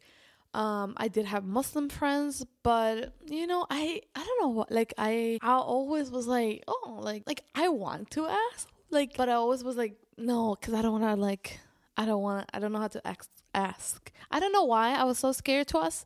Um, 0.53 0.93
I 0.97 1.07
did 1.07 1.25
have 1.25 1.43
Muslim 1.43 1.89
friends, 1.89 2.45
but 2.63 3.13
you 3.27 3.47
know, 3.47 3.65
I 3.69 4.01
I 4.15 4.23
don't 4.23 4.41
know 4.41 4.49
what 4.49 4.71
like 4.71 4.93
I 4.97 5.39
I 5.41 5.53
always 5.53 6.09
was 6.09 6.25
like, 6.25 6.63
oh, 6.67 6.99
like 7.01 7.23
like 7.27 7.43
I 7.53 7.67
want 7.69 8.11
to 8.11 8.25
ask, 8.25 8.69
like, 8.89 9.17
but 9.17 9.29
I 9.29 9.33
always 9.33 9.63
was 9.63 9.75
like, 9.75 9.97
no, 10.17 10.55
because 10.59 10.73
I 10.73 10.81
don't 10.81 10.93
want 10.99 11.03
to 11.03 11.21
like 11.21 11.59
I 11.97 12.05
don't 12.05 12.21
want 12.21 12.49
I 12.53 12.59
don't 12.59 12.71
know 12.71 12.79
how 12.79 12.87
to 12.87 13.05
ask 13.05 13.29
ask. 13.53 14.11
I 14.31 14.39
don't 14.39 14.53
know 14.53 14.63
why 14.63 14.95
I 14.95 15.03
was 15.03 15.19
so 15.19 15.31
scared 15.31 15.67
to 15.69 15.79
ask 15.79 16.05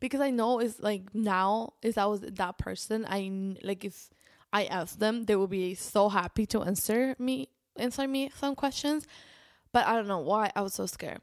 because 0.00 0.20
I 0.20 0.30
know 0.30 0.58
it's 0.58 0.80
like 0.80 1.14
now 1.14 1.74
if 1.82 1.98
I 1.98 2.06
was 2.06 2.20
that 2.20 2.58
person, 2.58 3.06
I 3.08 3.56
like 3.62 3.84
if 3.84 4.10
I 4.52 4.64
asked 4.64 5.00
them, 5.00 5.24
they 5.24 5.36
would 5.36 5.50
be 5.50 5.74
so 5.74 6.08
happy 6.08 6.46
to 6.46 6.62
answer 6.62 7.14
me 7.18 7.48
answer 7.76 8.06
me 8.08 8.30
some 8.36 8.54
questions. 8.54 9.06
But 9.72 9.86
I 9.86 9.94
don't 9.94 10.08
know 10.08 10.20
why 10.20 10.50
I 10.56 10.62
was 10.62 10.74
so 10.74 10.86
scared. 10.86 11.20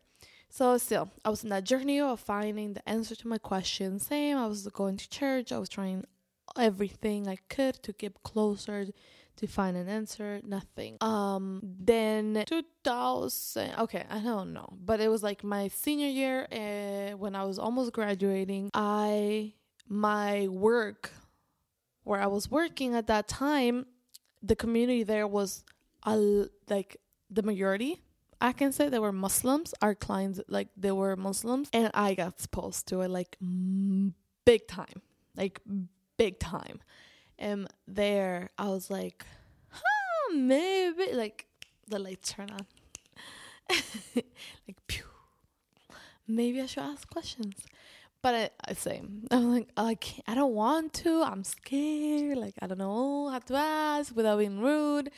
So 0.49 0.77
still, 0.77 1.09
I 1.25 1.29
was 1.29 1.43
in 1.43 1.49
that 1.49 1.65
journey 1.65 1.99
of 1.99 2.19
finding 2.19 2.73
the 2.73 2.87
answer 2.87 3.15
to 3.15 3.27
my 3.27 3.37
questions. 3.37 4.07
Same, 4.07 4.37
I 4.37 4.47
was 4.47 4.67
going 4.67 4.97
to 4.97 5.09
church. 5.09 5.51
I 5.51 5.57
was 5.57 5.67
trying 5.67 6.05
everything 6.57 7.27
I 7.27 7.37
could 7.49 7.81
to 7.83 7.91
get 7.91 8.23
closer 8.23 8.87
to 9.37 9.47
find 9.47 9.75
an 9.77 9.87
answer, 9.89 10.41
nothing. 10.43 10.97
Um, 11.01 11.61
then 11.63 12.43
2000, 12.47 13.79
okay, 13.79 14.05
I 14.09 14.19
don't 14.19 14.53
know, 14.53 14.77
but 14.83 14.99
it 14.99 15.09
was 15.09 15.23
like 15.23 15.43
my 15.43 15.67
senior 15.67 16.07
year 16.07 16.47
uh, 16.51 17.17
when 17.17 17.35
I 17.35 17.43
was 17.43 17.59
almost 17.59 17.93
graduating. 17.93 18.71
I, 18.73 19.53
my 19.87 20.47
work, 20.47 21.11
where 22.03 22.21
I 22.21 22.27
was 22.27 22.49
working 22.49 22.95
at 22.95 23.07
that 23.07 23.27
time, 23.27 23.85
the 24.41 24.55
community 24.55 25.03
there 25.03 25.27
was 25.27 25.63
a, 26.05 26.45
like 26.69 26.97
the 27.29 27.41
majority 27.41 28.01
I 28.41 28.51
can 28.51 28.71
say 28.71 28.89
they 28.89 28.99
were 28.99 29.11
Muslims. 29.11 29.73
Our 29.81 29.95
clients, 29.95 30.39
like, 30.47 30.67
they 30.77 30.91
were 30.91 31.15
Muslims, 31.15 31.69
and 31.73 31.89
I 31.93 32.13
got 32.13 32.33
exposed 32.33 32.87
to 32.87 33.01
it 33.01 33.09
like 33.09 33.37
big 34.45 34.67
time, 34.67 35.01
like 35.35 35.61
big 36.17 36.39
time. 36.39 36.79
And 37.37 37.67
there, 37.87 38.49
I 38.57 38.69
was 38.69 38.89
like, 38.89 39.25
huh, 39.69 40.33
maybe 40.33 41.13
like 41.13 41.47
the 41.87 41.99
lights 41.99 42.31
turn 42.31 42.49
on, 42.51 42.65
like, 44.15 44.77
pew. 44.87 45.03
Maybe 46.27 46.61
I 46.61 46.65
should 46.65 46.83
ask 46.83 47.09
questions. 47.09 47.55
But 48.21 48.53
I, 48.67 48.73
say, 48.73 49.03
I'm 49.31 49.51
like, 49.53 49.69
oh, 49.77 49.85
I 49.85 49.95
can't, 49.95 50.23
I 50.27 50.33
don't 50.33 50.55
want 50.55 50.93
to. 50.93 51.21
I'm 51.21 51.43
scared. 51.43 52.37
Like, 52.37 52.55
I 52.59 52.67
don't 52.67 52.79
know 52.79 53.29
how 53.29 53.39
to 53.39 53.55
ask 53.55 54.15
without 54.15 54.39
being 54.39 54.59
rude. 54.59 55.11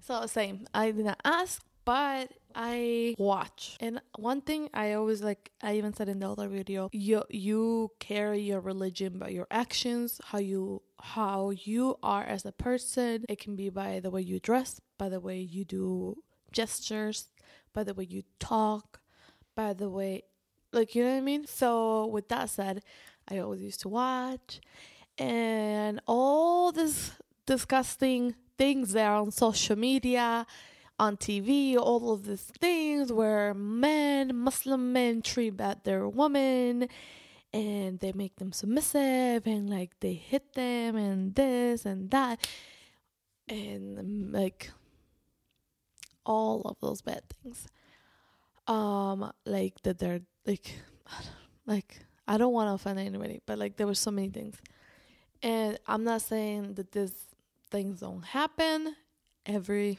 So 0.00 0.24
same. 0.24 0.66
I 0.72 0.90
didn't 0.92 1.18
ask, 1.24 1.62
but 1.84 2.32
I 2.54 3.14
watch. 3.18 3.76
And 3.80 4.00
one 4.16 4.40
thing 4.40 4.70
I 4.72 4.94
always 4.94 5.22
like, 5.22 5.50
I 5.62 5.76
even 5.76 5.92
said 5.92 6.08
in 6.08 6.20
the 6.20 6.30
other 6.30 6.48
video, 6.48 6.88
you 6.92 7.24
you 7.28 7.90
carry 7.98 8.40
your 8.40 8.60
religion 8.60 9.18
by 9.18 9.28
your 9.28 9.46
actions, 9.50 10.18
how 10.24 10.38
you 10.38 10.80
how 11.00 11.50
you 11.50 11.98
are 12.02 12.24
as 12.24 12.44
a 12.44 12.52
person. 12.52 13.24
It 13.28 13.38
can 13.38 13.56
be 13.56 13.68
by 13.70 14.00
the 14.00 14.10
way 14.10 14.20
you 14.20 14.40
dress, 14.40 14.80
by 14.98 15.08
the 15.08 15.20
way 15.20 15.38
you 15.38 15.64
do 15.64 16.22
gestures, 16.52 17.28
by 17.72 17.84
the 17.84 17.94
way 17.94 18.06
you 18.08 18.22
talk, 18.38 19.00
by 19.54 19.72
the 19.72 19.88
way, 19.88 20.24
like 20.72 20.94
you 20.94 21.04
know 21.04 21.10
what 21.10 21.18
I 21.18 21.20
mean. 21.20 21.46
So 21.46 22.06
with 22.06 22.28
that 22.28 22.50
said, 22.50 22.82
I 23.28 23.38
always 23.38 23.62
used 23.62 23.80
to 23.80 23.88
watch, 23.88 24.60
and 25.18 26.00
all 26.06 26.72
this 26.72 27.12
disgusting 27.46 28.34
things 28.56 28.92
there 28.92 29.12
on 29.12 29.30
social 29.30 29.76
media 29.76 30.46
on 30.98 31.16
TV, 31.16 31.76
all 31.76 32.12
of 32.12 32.26
these 32.26 32.42
things 32.42 33.12
where 33.12 33.54
men, 33.54 34.34
Muslim 34.34 34.92
men, 34.92 35.22
treat 35.22 35.56
bad 35.56 35.84
their 35.84 36.08
women 36.08 36.88
and 37.52 37.98
they 38.00 38.12
make 38.12 38.36
them 38.36 38.52
submissive 38.52 39.46
and 39.46 39.70
like 39.70 39.98
they 40.00 40.14
hit 40.14 40.52
them 40.54 40.96
and 40.96 41.34
this 41.34 41.86
and 41.86 42.10
that. 42.10 42.46
And 43.48 44.32
like 44.32 44.70
all 46.26 46.62
of 46.62 46.76
those 46.80 47.00
bad 47.00 47.22
things. 47.42 47.66
Um 48.66 49.32
like 49.46 49.80
that 49.82 49.98
they're 49.98 50.20
like 50.46 50.74
like 51.66 52.00
i 52.26 52.36
don't 52.36 52.52
want 52.52 52.68
to 52.68 52.74
offend 52.74 52.98
anybody 52.98 53.40
but 53.46 53.58
like 53.58 53.76
there 53.76 53.86
were 53.86 53.94
so 53.94 54.10
many 54.10 54.28
things. 54.28 54.56
And 55.42 55.78
i'm 55.86 56.04
not 56.04 56.22
saying 56.22 56.74
that 56.74 56.92
these 56.92 57.14
things 57.70 58.00
don't 58.00 58.24
happen. 58.24 58.94
Every 59.46 59.98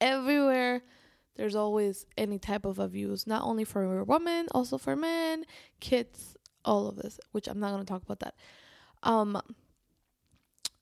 everywhere 0.00 0.82
there's 1.36 1.54
always 1.54 2.06
any 2.16 2.38
type 2.38 2.64
of 2.64 2.78
abuse 2.78 3.26
not 3.26 3.42
only 3.42 3.64
for 3.64 4.04
women 4.04 4.46
also 4.52 4.76
for 4.76 4.94
men 4.94 5.44
kids 5.80 6.35
all 6.66 6.88
of 6.88 6.96
this 6.96 7.18
which 7.32 7.48
i'm 7.48 7.60
not 7.60 7.70
going 7.70 7.84
to 7.84 7.90
talk 7.90 8.02
about 8.02 8.20
that. 8.20 8.34
Um 9.02 9.40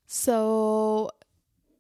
so 0.07 1.11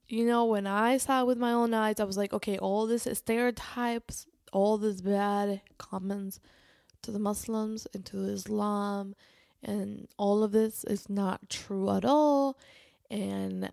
you 0.08 0.26
know 0.26 0.44
when 0.44 0.66
i 0.66 0.96
saw 0.96 1.24
with 1.24 1.38
my 1.38 1.52
own 1.52 1.74
eyes 1.74 1.98
i 1.98 2.04
was 2.04 2.16
like 2.16 2.32
okay 2.32 2.58
all 2.58 2.86
this 2.86 3.08
stereotypes 3.12 4.26
all 4.52 4.78
this 4.78 5.00
bad 5.00 5.60
comments 5.78 6.40
to 7.02 7.10
the 7.10 7.18
muslims 7.18 7.86
and 7.94 8.04
to 8.04 8.18
islam 8.24 9.14
and 9.64 10.06
all 10.18 10.44
of 10.44 10.52
this 10.52 10.84
is 10.84 11.08
not 11.08 11.48
true 11.48 11.90
at 11.90 12.04
all. 12.04 12.58
And 13.10 13.72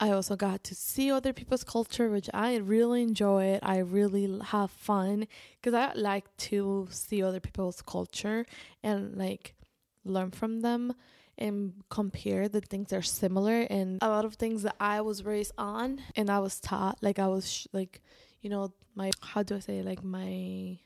I 0.00 0.10
also 0.10 0.36
got 0.36 0.62
to 0.64 0.74
see 0.74 1.10
other 1.10 1.32
people's 1.32 1.64
culture, 1.64 2.08
which 2.08 2.30
I 2.32 2.56
really 2.56 3.02
enjoy 3.02 3.46
it. 3.46 3.60
I 3.64 3.78
really 3.78 4.38
have 4.44 4.70
fun 4.70 5.26
because 5.60 5.74
I 5.74 5.92
like 5.94 6.24
to 6.48 6.86
see 6.90 7.22
other 7.22 7.40
people's 7.40 7.82
culture 7.82 8.46
and 8.82 9.16
like 9.16 9.54
learn 10.04 10.30
from 10.30 10.60
them 10.60 10.94
and 11.36 11.72
compare 11.88 12.48
the 12.48 12.60
things 12.60 12.88
that 12.88 12.96
are 12.96 13.02
similar 13.02 13.62
and 13.62 13.98
a 14.02 14.08
lot 14.08 14.24
of 14.24 14.34
things 14.34 14.62
that 14.62 14.76
I 14.80 15.00
was 15.00 15.24
raised 15.24 15.52
on 15.56 16.00
and 16.16 16.30
I 16.30 16.40
was 16.40 16.58
taught 16.60 16.98
like 17.00 17.18
I 17.18 17.28
was 17.28 17.50
sh- 17.50 17.66
like 17.72 18.02
you 18.40 18.50
know 18.50 18.72
my 18.96 19.12
how 19.20 19.44
do 19.44 19.54
I 19.54 19.60
say 19.60 19.82
like 19.82 20.02
my 20.02 20.78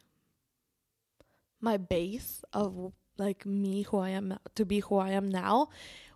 my 1.61 1.79
base 1.79 2.45
of 2.53 2.93
like 3.19 3.47
me 3.47 3.83
who 3.83 3.99
I 3.99 4.11
am 4.11 4.39
to 4.55 4.65
be 4.65 4.81
who 4.81 4.97
I 4.97 5.11
am 5.11 5.29
now 5.29 5.69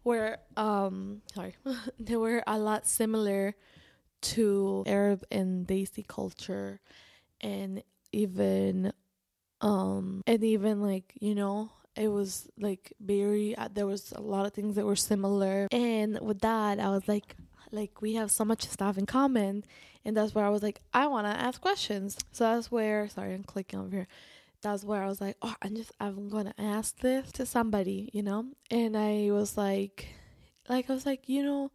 were 0.04 0.38
um 0.56 1.22
sorry 1.34 1.56
they 2.00 2.16
were 2.16 2.42
a 2.46 2.58
lot 2.58 2.86
similar 2.86 3.54
to 4.22 4.84
Arab 4.86 5.24
and 5.30 5.66
Desi 5.66 6.06
culture 6.06 6.80
and 7.40 7.82
even 8.12 8.92
um 9.60 10.22
and 10.26 10.42
even 10.42 10.82
like 10.82 11.12
you 11.20 11.34
know 11.34 11.70
it 11.96 12.08
was 12.08 12.48
like 12.58 12.92
very 13.00 13.56
uh, 13.56 13.68
there 13.72 13.86
was 13.86 14.12
a 14.12 14.20
lot 14.20 14.46
of 14.46 14.52
things 14.52 14.76
that 14.76 14.84
were 14.84 14.96
similar. 14.96 15.66
And 15.72 16.18
with 16.20 16.40
that 16.40 16.78
I 16.78 16.90
was 16.90 17.08
like 17.08 17.34
like 17.72 18.00
we 18.00 18.14
have 18.14 18.30
so 18.30 18.44
much 18.44 18.68
stuff 18.68 18.98
in 18.98 19.06
common. 19.06 19.64
And 20.04 20.16
that's 20.16 20.34
where 20.34 20.44
I 20.44 20.50
was 20.50 20.62
like 20.62 20.80
I 20.92 21.06
want 21.06 21.26
to 21.26 21.30
ask 21.30 21.60
questions. 21.60 22.18
So 22.32 22.44
that's 22.44 22.70
where 22.70 23.08
sorry 23.08 23.34
I'm 23.34 23.44
clicking 23.44 23.80
over 23.80 23.90
here 23.90 24.08
that's 24.66 24.84
where 24.84 25.02
I 25.02 25.06
was 25.06 25.20
like, 25.20 25.36
oh, 25.42 25.54
I'm 25.62 25.76
just, 25.76 25.92
I'm 26.00 26.28
gonna 26.28 26.54
ask 26.58 26.98
this 26.98 27.30
to 27.32 27.46
somebody, 27.46 28.10
you 28.12 28.22
know? 28.22 28.46
And 28.68 28.96
I 28.96 29.28
was 29.30 29.56
like, 29.56 30.08
like, 30.68 30.90
I 30.90 30.92
was 30.92 31.06
like, 31.06 31.28
you 31.28 31.44
know, 31.44 31.70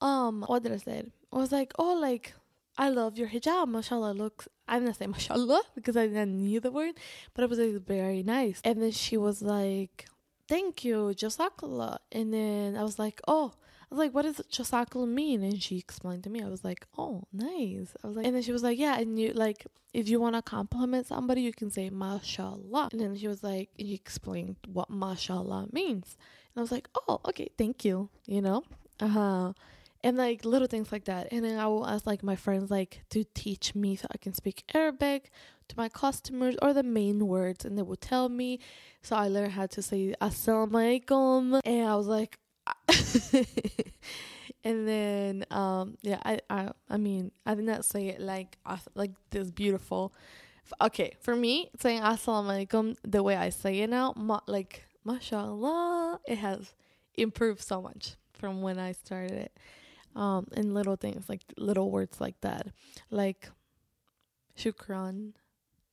um, 0.00 0.44
what 0.48 0.64
did 0.64 0.72
I 0.72 0.78
say? 0.78 1.04
I 1.32 1.36
was 1.36 1.52
like, 1.52 1.72
oh, 1.78 1.94
like, 1.94 2.34
I 2.76 2.88
love 2.88 3.16
your 3.16 3.28
hijab, 3.28 3.68
mashallah 3.68 4.12
looks, 4.12 4.48
I'm 4.66 4.82
gonna 4.82 4.94
say 4.94 5.06
mashallah 5.06 5.62
because 5.76 5.96
I 5.96 6.08
didn't 6.08 6.36
knew 6.36 6.58
the 6.58 6.72
word, 6.72 6.94
but 7.34 7.44
it 7.44 7.50
was 7.50 7.60
like, 7.60 7.86
very 7.86 8.24
nice. 8.24 8.60
And 8.64 8.82
then 8.82 8.90
she 8.90 9.16
was 9.16 9.40
like, 9.40 10.06
thank 10.48 10.84
you, 10.84 11.14
jazakallah. 11.14 11.98
And 12.10 12.34
then 12.34 12.76
I 12.76 12.82
was 12.82 12.98
like, 12.98 13.20
oh, 13.28 13.52
was 13.94 13.98
like, 13.98 14.14
what 14.14 14.22
does 14.22 14.40
Jazakallah 14.50 15.08
mean? 15.08 15.42
And 15.42 15.62
she 15.62 15.78
explained 15.78 16.24
to 16.24 16.30
me. 16.30 16.42
I 16.42 16.48
was 16.48 16.64
like, 16.64 16.86
oh, 16.98 17.22
nice. 17.32 17.94
I 18.02 18.08
was 18.08 18.16
like, 18.16 18.26
and 18.26 18.34
then 18.34 18.42
she 18.42 18.52
was 18.52 18.62
like, 18.62 18.78
yeah, 18.78 18.98
and 18.98 19.18
you 19.18 19.32
like, 19.32 19.66
if 19.92 20.08
you 20.08 20.20
want 20.20 20.34
to 20.34 20.42
compliment 20.42 21.06
somebody, 21.06 21.42
you 21.42 21.52
can 21.52 21.70
say 21.70 21.90
mashallah. 21.90 22.88
And 22.90 23.00
then 23.00 23.16
she 23.16 23.28
was 23.28 23.42
like, 23.44 23.70
and 23.78 23.88
she 23.88 23.94
explained 23.94 24.56
what 24.66 24.90
mashallah 24.90 25.68
means. 25.72 26.16
And 26.54 26.60
I 26.60 26.62
was 26.62 26.72
like, 26.72 26.88
oh, 27.08 27.20
okay, 27.26 27.48
thank 27.56 27.84
you. 27.84 28.08
You 28.26 28.42
know, 28.42 28.64
uh 29.00 29.08
huh. 29.08 29.52
And 30.02 30.16
like 30.16 30.44
little 30.44 30.68
things 30.68 30.90
like 30.90 31.04
that. 31.04 31.28
And 31.30 31.44
then 31.44 31.58
I 31.58 31.66
will 31.66 31.86
ask 31.86 32.06
like 32.06 32.22
my 32.22 32.36
friends 32.36 32.70
like 32.70 33.04
to 33.10 33.24
teach 33.34 33.74
me 33.74 33.96
so 33.96 34.06
I 34.12 34.18
can 34.18 34.34
speak 34.34 34.64
Arabic 34.74 35.30
to 35.68 35.76
my 35.76 35.88
customers 35.88 36.56
or 36.60 36.74
the 36.74 36.82
main 36.82 37.26
words, 37.26 37.64
and 37.64 37.78
they 37.78 37.82
would 37.82 38.00
tell 38.00 38.28
me. 38.28 38.58
So 39.02 39.16
I 39.16 39.28
learned 39.28 39.52
how 39.52 39.66
to 39.66 39.80
say 39.80 40.14
assalamu 40.20 40.72
alaikum, 40.72 41.60
and 41.64 41.88
I 41.88 41.96
was 41.96 42.06
like, 42.06 42.38
and 44.64 44.88
then 44.88 45.44
um 45.50 45.96
yeah 46.02 46.18
I, 46.24 46.40
I 46.48 46.70
i 46.88 46.96
mean 46.96 47.30
i 47.46 47.54
did 47.54 47.64
not 47.64 47.84
say 47.84 48.08
it 48.08 48.20
like 48.20 48.58
like 48.94 49.12
this 49.30 49.50
beautiful. 49.50 50.12
Okay 50.80 51.14
for 51.20 51.36
me 51.36 51.70
saying 51.78 52.00
assalamu 52.02 52.66
alaikum 52.66 52.96
the 53.04 53.22
way 53.22 53.36
i 53.36 53.50
say 53.50 53.80
it 53.80 53.90
now 53.90 54.14
ma- 54.16 54.40
like 54.46 54.84
mashallah 55.04 56.20
it 56.26 56.38
has 56.38 56.72
improved 57.16 57.60
so 57.62 57.82
much 57.82 58.16
from 58.32 58.62
when 58.62 58.78
i 58.78 58.92
started 58.92 59.32
it. 59.32 59.52
Um 60.16 60.48
and 60.54 60.74
little 60.74 60.96
things 60.96 61.28
like 61.28 61.42
little 61.58 61.90
words 61.90 62.20
like 62.20 62.40
that. 62.42 62.68
Like 63.10 63.50
shukran 64.56 65.32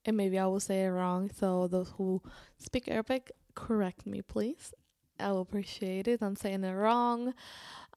and 0.05 0.17
maybe 0.17 0.39
i 0.39 0.45
will 0.45 0.59
say 0.59 0.83
it 0.85 0.89
wrong 0.89 1.29
so 1.31 1.67
those 1.67 1.93
who 1.97 2.21
speak 2.57 2.87
arabic 2.89 3.31
correct 3.55 4.05
me 4.05 4.21
please 4.21 4.73
I 5.21 5.31
will 5.31 5.41
appreciate 5.41 6.07
it. 6.07 6.21
I'm 6.21 6.35
saying 6.35 6.63
it 6.63 6.73
wrong. 6.73 7.33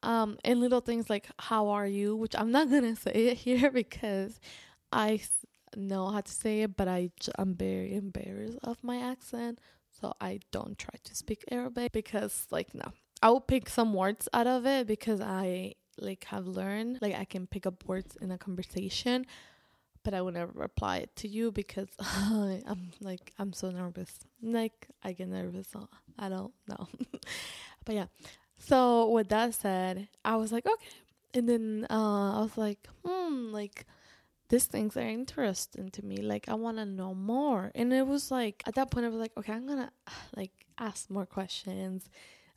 Um, 0.03 0.39
and 0.45 0.61
little 0.61 0.81
things 0.81 1.09
like 1.09 1.29
"How 1.39 1.69
are 1.69 1.87
you," 1.87 2.15
which 2.17 2.35
I'm 2.37 2.51
not 2.51 2.71
gonna 2.71 2.97
say 3.07 3.29
it 3.29 3.39
here 3.39 3.71
because 3.71 4.39
I 4.93 5.21
know 5.77 6.09
how 6.09 6.21
to 6.21 6.33
say 6.33 6.63
it, 6.63 6.77
but 6.77 6.89
I 6.89 7.11
I'm 7.39 7.55
very 7.55 7.95
embarrassed 7.95 8.59
of 8.63 8.79
my 8.83 8.99
accent, 8.99 9.59
so 9.91 10.13
I 10.21 10.41
don't 10.51 10.79
try 10.79 10.99
to 11.03 11.15
speak 11.15 11.45
Arabic 11.51 11.93
because 11.93 12.47
like 12.51 12.75
no, 12.75 12.93
I 13.23 13.31
will 13.31 13.41
pick 13.41 13.69
some 13.69 13.95
words 13.95 14.29
out 14.33 14.47
of 14.47 14.67
it 14.67 14.87
because 14.87 15.21
I 15.21 15.75
like 15.99 16.25
have 16.25 16.47
learned 16.47 16.99
like 17.01 17.15
I 17.15 17.25
can 17.25 17.47
pick 17.47 17.67
up 17.67 17.85
words 17.87 18.17
in 18.21 18.31
a 18.31 18.39
conversation, 18.39 19.27
but 20.05 20.15
I 20.15 20.21
will 20.21 20.33
never 20.33 20.53
reply 20.55 20.99
it 20.99 21.17
to 21.17 21.29
you 21.29 21.51
because 21.51 21.89
I'm 21.99 22.93
like 23.01 23.33
I'm 23.39 23.53
so 23.53 23.71
nervous. 23.71 24.13
Like 24.43 24.89
I 25.03 25.13
get 25.13 25.29
nervous. 25.29 25.69
I 26.19 26.29
don't 26.29 26.53
know. 26.69 26.87
but 27.85 27.95
yeah. 27.95 28.07
So 28.59 29.09
with 29.09 29.29
that 29.31 29.55
said, 29.55 30.09
I 30.25 30.37
was 30.37 30.53
like, 30.53 30.67
okay. 30.67 30.87
and 31.35 31.49
then 31.49 31.87
uh, 31.91 32.39
I 32.39 32.43
was 32.43 32.57
like, 32.57 32.87
hmm, 33.05 33.51
like 33.53 33.85
these 34.51 34.67
things 34.67 34.97
are 34.97 35.01
interesting 35.01 35.91
to 35.91 36.05
me. 36.05 36.19
Like 36.19 36.49
I 36.49 36.55
want 36.55 36.77
to 36.77 36.85
know 36.85 37.15
more. 37.15 37.73
And 37.75 37.93
it 37.93 38.07
was 38.07 38.31
like 38.31 38.63
at 38.67 38.75
that 38.75 38.91
point 38.91 39.07
I 39.07 39.09
was 39.09 39.19
like, 39.19 39.33
okay, 39.39 39.53
I'm 39.53 39.67
gonna 39.67 39.91
like 40.37 40.53
ask 40.79 41.11
more 41.11 41.27
questions, 41.27 42.09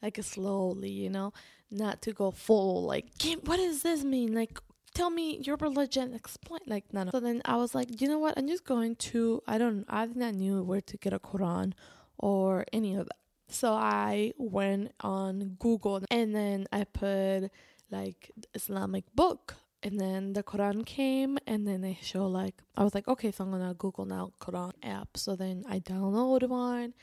like 0.02 0.22
slowly, 0.22 0.92
you 0.92 1.10
know, 1.10 1.34
not 1.72 2.02
to 2.04 2.12
go 2.12 2.32
full 2.32 2.84
like, 2.84 3.06
what 3.46 3.58
does 3.58 3.84
this 3.84 4.04
mean? 4.04 4.34
Like 4.34 4.60
tell 4.98 5.10
me 5.12 5.38
your 5.44 5.58
religion 5.58 6.14
explain 6.14 6.62
like 6.66 6.86
no, 6.92 7.04
no. 7.04 7.12
So 7.12 7.20
then 7.20 7.42
i 7.46 7.56
was 7.56 7.76
like 7.76 8.02
you 8.02 8.08
know 8.08 8.18
what? 8.18 8.38
I'm 8.38 8.48
just 8.48 8.66
going 8.66 8.96
to 9.12 9.42
i 9.48 9.58
don't 9.58 9.86
i 9.88 10.06
did 10.08 10.18
not 10.18 10.34
knew 10.34 10.64
where 10.64 10.82
to 10.82 10.98
get 10.98 11.14
a 11.14 11.20
quran 11.20 11.74
or 12.18 12.66
any 12.74 12.96
of 12.96 13.06
that. 13.06 13.18
So 13.50 13.74
i 13.74 14.34
went 14.38 14.92
on 15.02 15.58
google 15.60 16.02
and 16.10 16.36
then 16.36 16.66
i 16.72 16.84
put 16.84 17.52
like 17.92 18.32
islamic 18.56 19.06
book 19.16 19.56
and 19.84 20.00
then 20.00 20.34
the 20.34 20.44
quran 20.44 20.86
came 20.86 21.38
and 21.46 21.68
then 21.68 21.82
they 21.82 21.98
show 22.02 22.26
like 22.26 22.56
i 22.76 22.84
was 22.84 22.96
like 22.96 23.08
okay 23.08 23.32
so 23.32 23.44
i'm 23.44 23.52
gonna 23.52 23.76
google 23.76 24.06
now 24.06 24.32
quran 24.42 24.74
app. 24.82 25.10
So 25.16 25.36
then 25.36 25.64
i 25.70 25.80
downloaded 25.80 26.50
one 26.50 26.94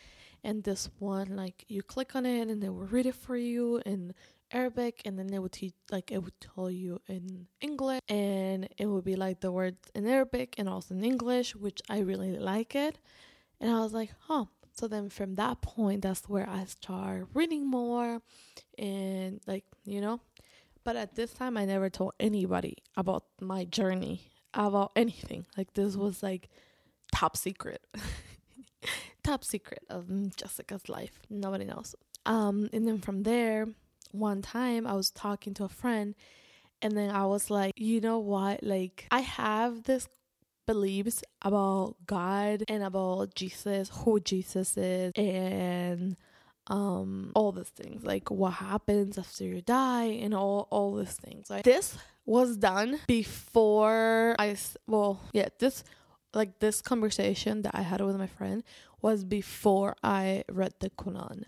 and 0.42 0.64
this 0.64 0.90
one 0.98 1.36
like 1.36 1.64
you 1.68 1.82
click 1.82 2.14
on 2.14 2.26
it 2.26 2.48
and 2.48 2.62
they 2.62 2.68
will 2.68 2.86
read 2.86 3.06
it 3.06 3.14
for 3.14 3.36
you 3.36 3.80
and 3.86 4.12
Arabic 4.52 5.02
and 5.04 5.18
then 5.18 5.26
they 5.28 5.38
would 5.38 5.52
teach 5.52 5.74
like 5.90 6.10
it 6.10 6.22
would 6.22 6.38
tell 6.40 6.70
you 6.70 7.00
in 7.08 7.46
English 7.60 8.00
and 8.08 8.68
it 8.78 8.86
would 8.86 9.04
be 9.04 9.16
like 9.16 9.40
the 9.40 9.50
words 9.52 9.90
in 9.94 10.06
Arabic 10.06 10.54
and 10.58 10.68
also 10.68 10.94
in 10.94 11.04
English, 11.04 11.54
which 11.54 11.80
I 11.88 12.00
really 12.00 12.38
like 12.38 12.74
it. 12.74 12.98
And 13.60 13.70
I 13.70 13.80
was 13.80 13.92
like, 13.92 14.10
huh. 14.26 14.46
So 14.72 14.88
then 14.88 15.08
from 15.08 15.36
that 15.36 15.62
point 15.62 16.02
that's 16.02 16.28
where 16.28 16.48
I 16.48 16.64
start 16.64 17.28
reading 17.34 17.68
more 17.68 18.20
and 18.78 19.40
like, 19.46 19.64
you 19.84 20.00
know. 20.00 20.20
But 20.84 20.96
at 20.96 21.14
this 21.14 21.32
time 21.32 21.56
I 21.56 21.64
never 21.64 21.88
told 21.88 22.12
anybody 22.20 22.76
about 22.96 23.24
my 23.40 23.64
journey, 23.64 24.30
about 24.52 24.92
anything. 24.96 25.46
Like 25.56 25.72
this 25.74 25.96
was 25.96 26.22
like 26.22 26.50
top 27.12 27.36
secret. 27.36 27.80
top 29.24 29.42
secret 29.44 29.82
of 29.88 30.36
Jessica's 30.36 30.88
life. 30.88 31.18
Nobody 31.30 31.64
knows. 31.64 31.94
Um, 32.26 32.68
and 32.72 32.86
then 32.86 32.98
from 32.98 33.22
there, 33.22 33.68
one 34.14 34.42
time 34.42 34.86
I 34.86 34.94
was 34.94 35.10
talking 35.10 35.54
to 35.54 35.64
a 35.64 35.68
friend 35.68 36.14
and 36.80 36.96
then 36.96 37.10
I 37.10 37.26
was 37.26 37.50
like, 37.50 37.72
you 37.76 38.00
know 38.00 38.18
what? 38.18 38.62
Like, 38.62 39.06
I 39.10 39.20
have 39.20 39.84
this 39.84 40.08
beliefs 40.66 41.22
about 41.42 41.96
God 42.06 42.64
and 42.68 42.82
about 42.82 43.34
Jesus, 43.34 43.90
who 43.92 44.20
Jesus 44.20 44.76
is, 44.76 45.12
and 45.16 46.16
um 46.68 47.30
all 47.34 47.52
these 47.52 47.68
things 47.68 48.04
like 48.04 48.30
what 48.30 48.54
happens 48.54 49.18
after 49.18 49.44
you 49.44 49.60
die 49.60 50.04
and 50.04 50.34
all 50.34 50.66
all 50.70 50.94
these 50.94 51.12
things 51.12 51.50
like 51.50 51.62
this 51.62 51.98
was 52.24 52.56
done 52.56 52.98
before 53.06 54.34
i 54.38 54.56
well 54.86 55.20
yeah 55.34 55.46
this 55.58 55.84
like 56.32 56.58
this 56.60 56.80
conversation 56.80 57.60
that 57.60 57.74
i 57.74 57.82
had 57.82 58.00
with 58.00 58.16
my 58.16 58.26
friend 58.26 58.62
was 59.02 59.24
before 59.24 59.94
i 60.02 60.42
read 60.50 60.72
the 60.80 60.88
quran 60.88 61.44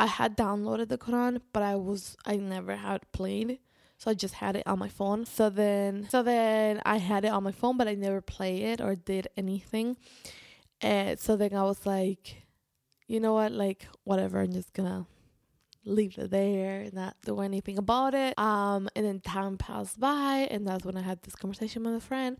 I 0.00 0.06
had 0.06 0.36
downloaded 0.36 0.88
the 0.88 0.96
Quran, 0.96 1.40
but 1.52 1.64
I 1.64 1.74
was 1.74 2.16
I 2.24 2.36
never 2.36 2.76
had 2.76 3.10
played. 3.10 3.58
So 3.98 4.12
I 4.12 4.14
just 4.14 4.34
had 4.34 4.54
it 4.54 4.64
on 4.64 4.78
my 4.78 4.88
phone. 4.88 5.26
So 5.26 5.50
then 5.50 6.06
so 6.08 6.22
then 6.22 6.80
I 6.86 6.98
had 6.98 7.24
it 7.24 7.32
on 7.32 7.42
my 7.42 7.50
phone 7.50 7.76
but 7.76 7.88
I 7.88 7.94
never 7.94 8.20
played 8.20 8.62
it 8.62 8.80
or 8.80 8.94
did 8.94 9.26
anything. 9.36 9.96
And 10.80 11.18
so 11.18 11.36
then 11.36 11.52
I 11.52 11.64
was 11.64 11.84
like, 11.84 12.44
you 13.08 13.18
know 13.18 13.34
what, 13.34 13.50
like 13.50 13.88
whatever, 14.04 14.40
I'm 14.40 14.52
just 14.52 14.72
gonna 14.72 15.04
leave 15.84 16.16
it 16.16 16.30
there 16.30 16.82
and 16.82 16.94
not 16.94 17.16
do 17.24 17.40
anything 17.40 17.76
about 17.76 18.14
it. 18.14 18.38
Um 18.38 18.88
and 18.94 19.04
then 19.04 19.18
time 19.18 19.58
passed 19.58 19.98
by 19.98 20.46
and 20.48 20.64
that's 20.64 20.84
when 20.84 20.96
I 20.96 21.02
had 21.02 21.22
this 21.22 21.34
conversation 21.34 21.82
with 21.82 21.96
a 21.96 22.00
friend. 22.00 22.38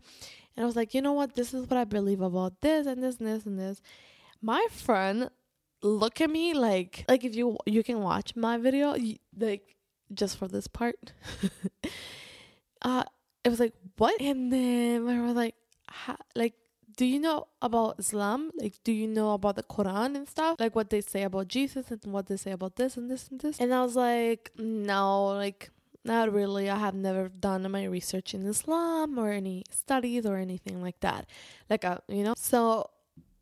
And 0.55 0.63
I 0.63 0.65
was 0.65 0.77
like, 0.77 0.93
you 0.93 1.01
know 1.01 1.13
what, 1.13 1.35
this 1.35 1.53
is 1.53 1.67
what 1.67 1.77
I 1.77 1.83
believe 1.83 2.21
about 2.21 2.61
this 2.61 2.87
and 2.87 3.03
this 3.03 3.17
and 3.17 3.27
this 3.27 3.45
and 3.45 3.59
this. 3.59 3.81
My 4.41 4.65
friend 4.71 5.29
look 5.81 6.21
at 6.21 6.29
me 6.29 6.53
like 6.53 7.05
like 7.07 7.23
if 7.23 7.35
you 7.35 7.57
you 7.65 7.83
can 7.83 8.01
watch 8.01 8.35
my 8.35 8.57
video 8.57 8.95
like 9.37 9.75
just 10.13 10.37
for 10.37 10.47
this 10.47 10.67
part. 10.67 11.13
Uh 12.81 13.03
it 13.43 13.49
was 13.49 13.59
like 13.59 13.73
what? 13.97 14.21
And 14.21 14.51
then 14.53 15.05
we 15.05 15.19
were 15.19 15.33
like 15.33 15.55
like 16.35 16.53
do 16.95 17.05
you 17.05 17.19
know 17.19 17.47
about 17.61 17.99
islam? 17.99 18.51
Like 18.55 18.75
do 18.83 18.91
you 18.91 19.07
know 19.07 19.33
about 19.33 19.55
the 19.57 19.63
quran 19.63 20.15
and 20.15 20.27
stuff? 20.27 20.55
Like 20.59 20.75
what 20.75 20.89
they 20.89 21.01
say 21.01 21.23
about 21.23 21.49
jesus 21.49 21.91
and 21.91 22.13
what 22.13 22.27
they 22.27 22.37
say 22.37 22.51
about 22.51 22.77
this 22.77 22.95
and 22.95 23.11
this 23.11 23.27
and 23.27 23.39
this. 23.41 23.59
And 23.59 23.73
i 23.73 23.81
was 23.81 23.95
like 23.95 24.51
no 24.57 25.27
like 25.27 25.71
not 26.05 26.31
really. 26.31 26.69
I 26.69 26.77
have 26.77 26.95
never 26.95 27.27
done 27.27 27.69
my 27.69 27.83
research 27.83 28.33
in 28.33 28.45
islam 28.45 29.19
or 29.19 29.31
any 29.31 29.63
studies 29.69 30.25
or 30.25 30.37
anything 30.37 30.81
like 30.81 30.99
that. 31.01 31.27
Like 31.69 31.83
uh, 31.83 31.97
you 32.07 32.23
know? 32.23 32.33
So 32.37 32.89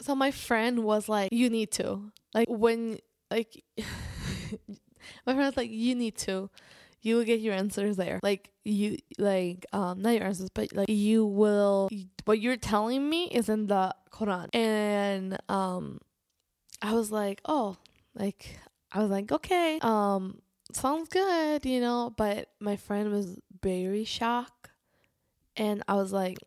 so 0.02 0.16
my 0.16 0.32
friend 0.32 0.84
was 0.84 1.10
like 1.10 1.30
you 1.32 1.50
need 1.50 1.72
to. 1.74 2.12
Like 2.34 2.48
when 2.50 3.00
like 3.32 3.64
my 5.26 5.34
friend's 5.34 5.58
like 5.58 5.72
you 5.72 5.96
need 5.96 6.16
to. 6.18 6.50
You 7.02 7.16
will 7.16 7.24
get 7.24 7.40
your 7.40 7.54
answers 7.54 7.96
there. 7.96 8.20
Like 8.24 8.50
you 8.64 8.98
like 9.18 9.66
um 9.72 10.02
not 10.02 10.12
your 10.12 10.24
answers 10.24 10.50
but 10.54 10.74
like 10.74 10.90
you 10.90 11.26
will 11.26 11.90
what 12.26 12.40
you're 12.40 12.58
telling 12.58 13.10
me 13.10 13.26
is 13.26 13.50
in 13.50 13.68
the 13.68 13.96
quran. 14.12 14.50
And 14.54 15.38
um 15.50 16.00
i 16.82 16.94
was 16.94 17.12
like 17.12 17.42
oh 17.46 17.78
like 18.14 18.60
i 18.92 19.00
was 19.02 19.10
like 19.10 19.32
okay 19.32 19.80
um 19.82 20.42
sounds 20.74 21.10
good 21.10 21.66
you 21.66 21.80
know? 21.80 22.14
But 22.16 22.50
my 22.60 22.76
friend 22.76 23.12
was 23.12 23.40
very 23.62 24.04
shocked. 24.04 24.70
And 25.56 25.84
i 25.88 25.94
was 25.96 26.12
like 26.12 26.38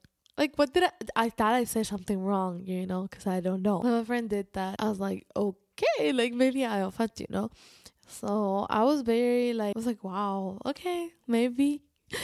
like, 0.41 0.57
what 0.57 0.73
did 0.73 0.85
I? 0.85 0.91
I 1.15 1.29
thought 1.29 1.53
I 1.53 1.65
said 1.65 1.87
something 1.87 2.19
wrong, 2.19 2.63
you 2.65 2.87
know, 2.87 3.03
because 3.03 3.27
I 3.27 3.41
don't 3.41 3.61
know. 3.61 3.83
My 3.83 4.03
friend 4.05 4.29
did 4.29 4.47
that, 4.55 4.77
I 4.79 4.89
was 4.89 4.99
like, 4.99 5.27
okay, 5.37 6.13
like 6.13 6.33
maybe 6.33 6.65
I 6.65 6.79
offended, 6.79 7.21
you 7.21 7.27
know. 7.29 7.51
So 8.07 8.67
I 8.71 8.83
was 8.85 9.03
very 9.03 9.53
like, 9.53 9.77
I 9.77 9.79
was 9.79 9.87
like, 9.87 10.03
wow, 10.03 10.59
okay, 10.65 11.11
maybe. 11.29 11.83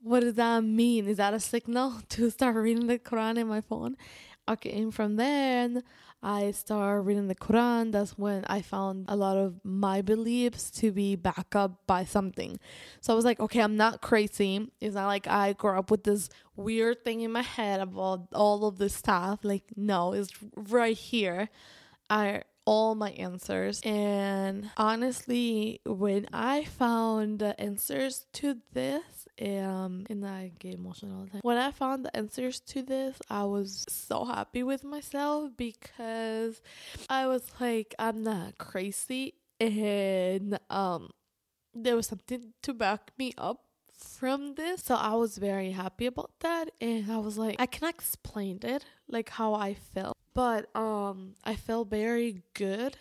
what 0.00 0.20
does 0.20 0.34
that 0.34 0.62
mean? 0.62 1.08
Is 1.08 1.16
that 1.16 1.32
a 1.32 1.40
signal 1.40 1.94
to 2.10 2.30
start 2.30 2.54
reading 2.56 2.86
the 2.86 2.98
Quran 2.98 3.38
in 3.38 3.48
my 3.48 3.62
phone? 3.62 3.96
Okay, 4.46 4.78
and 4.82 4.94
from 4.94 5.16
then 5.16 5.82
I 6.24 6.52
started 6.52 7.02
reading 7.02 7.28
the 7.28 7.34
Quran. 7.34 7.92
That's 7.92 8.18
when 8.18 8.44
I 8.46 8.62
found 8.62 9.04
a 9.08 9.14
lot 9.14 9.36
of 9.36 9.60
my 9.62 10.00
beliefs 10.00 10.70
to 10.80 10.90
be 10.90 11.16
backed 11.16 11.54
up 11.54 11.86
by 11.86 12.04
something. 12.04 12.58
So 13.02 13.12
I 13.12 13.16
was 13.16 13.26
like, 13.26 13.40
okay, 13.40 13.60
I'm 13.60 13.76
not 13.76 14.00
crazy. 14.00 14.70
It's 14.80 14.94
not 14.94 15.06
like 15.06 15.26
I 15.26 15.52
grew 15.52 15.78
up 15.78 15.90
with 15.90 16.04
this 16.04 16.30
weird 16.56 17.04
thing 17.04 17.20
in 17.20 17.30
my 17.30 17.42
head 17.42 17.80
about 17.80 18.28
all 18.32 18.66
of 18.66 18.78
this 18.78 18.94
stuff. 18.94 19.40
Like, 19.42 19.64
no, 19.76 20.14
it's 20.14 20.30
right 20.56 20.96
here. 20.96 21.50
I 22.08 22.42
all 22.64 22.94
my 22.94 23.10
answers. 23.10 23.80
And 23.84 24.70
honestly, 24.76 25.80
when 25.84 26.26
I 26.32 26.64
found 26.64 27.40
the 27.40 27.60
answers 27.60 28.26
to 28.34 28.58
this, 28.72 29.02
um, 29.42 30.04
and 30.08 30.26
I 30.26 30.52
get 30.58 30.74
emotional 30.74 31.18
all 31.18 31.24
the 31.24 31.30
time. 31.30 31.40
When 31.42 31.58
I 31.58 31.70
found 31.70 32.04
the 32.04 32.16
answers 32.16 32.60
to 32.60 32.82
this, 32.82 33.18
I 33.28 33.44
was 33.44 33.84
so 33.88 34.24
happy 34.24 34.62
with 34.62 34.84
myself 34.84 35.50
because 35.56 36.60
I 37.08 37.26
was 37.26 37.42
like, 37.60 37.94
I'm 37.98 38.22
not 38.22 38.58
crazy, 38.58 39.34
and 39.60 40.58
um, 40.70 41.10
there 41.74 41.96
was 41.96 42.06
something 42.06 42.52
to 42.62 42.72
back 42.72 43.12
me 43.18 43.32
up 43.36 43.64
from 43.96 44.54
this. 44.54 44.82
So 44.84 44.94
I 44.94 45.14
was 45.14 45.38
very 45.38 45.70
happy 45.72 46.06
about 46.06 46.30
that. 46.40 46.70
And 46.80 47.10
I 47.10 47.18
was 47.18 47.38
like, 47.38 47.56
I 47.58 47.66
can 47.66 47.88
explain 47.88 48.58
it, 48.62 48.84
like 49.08 49.30
how 49.30 49.54
I 49.54 49.74
felt. 49.74 50.16
But 50.34 50.74
um 50.76 51.34
I 51.44 51.54
felt 51.54 51.90
very 51.90 52.42
good 52.54 52.96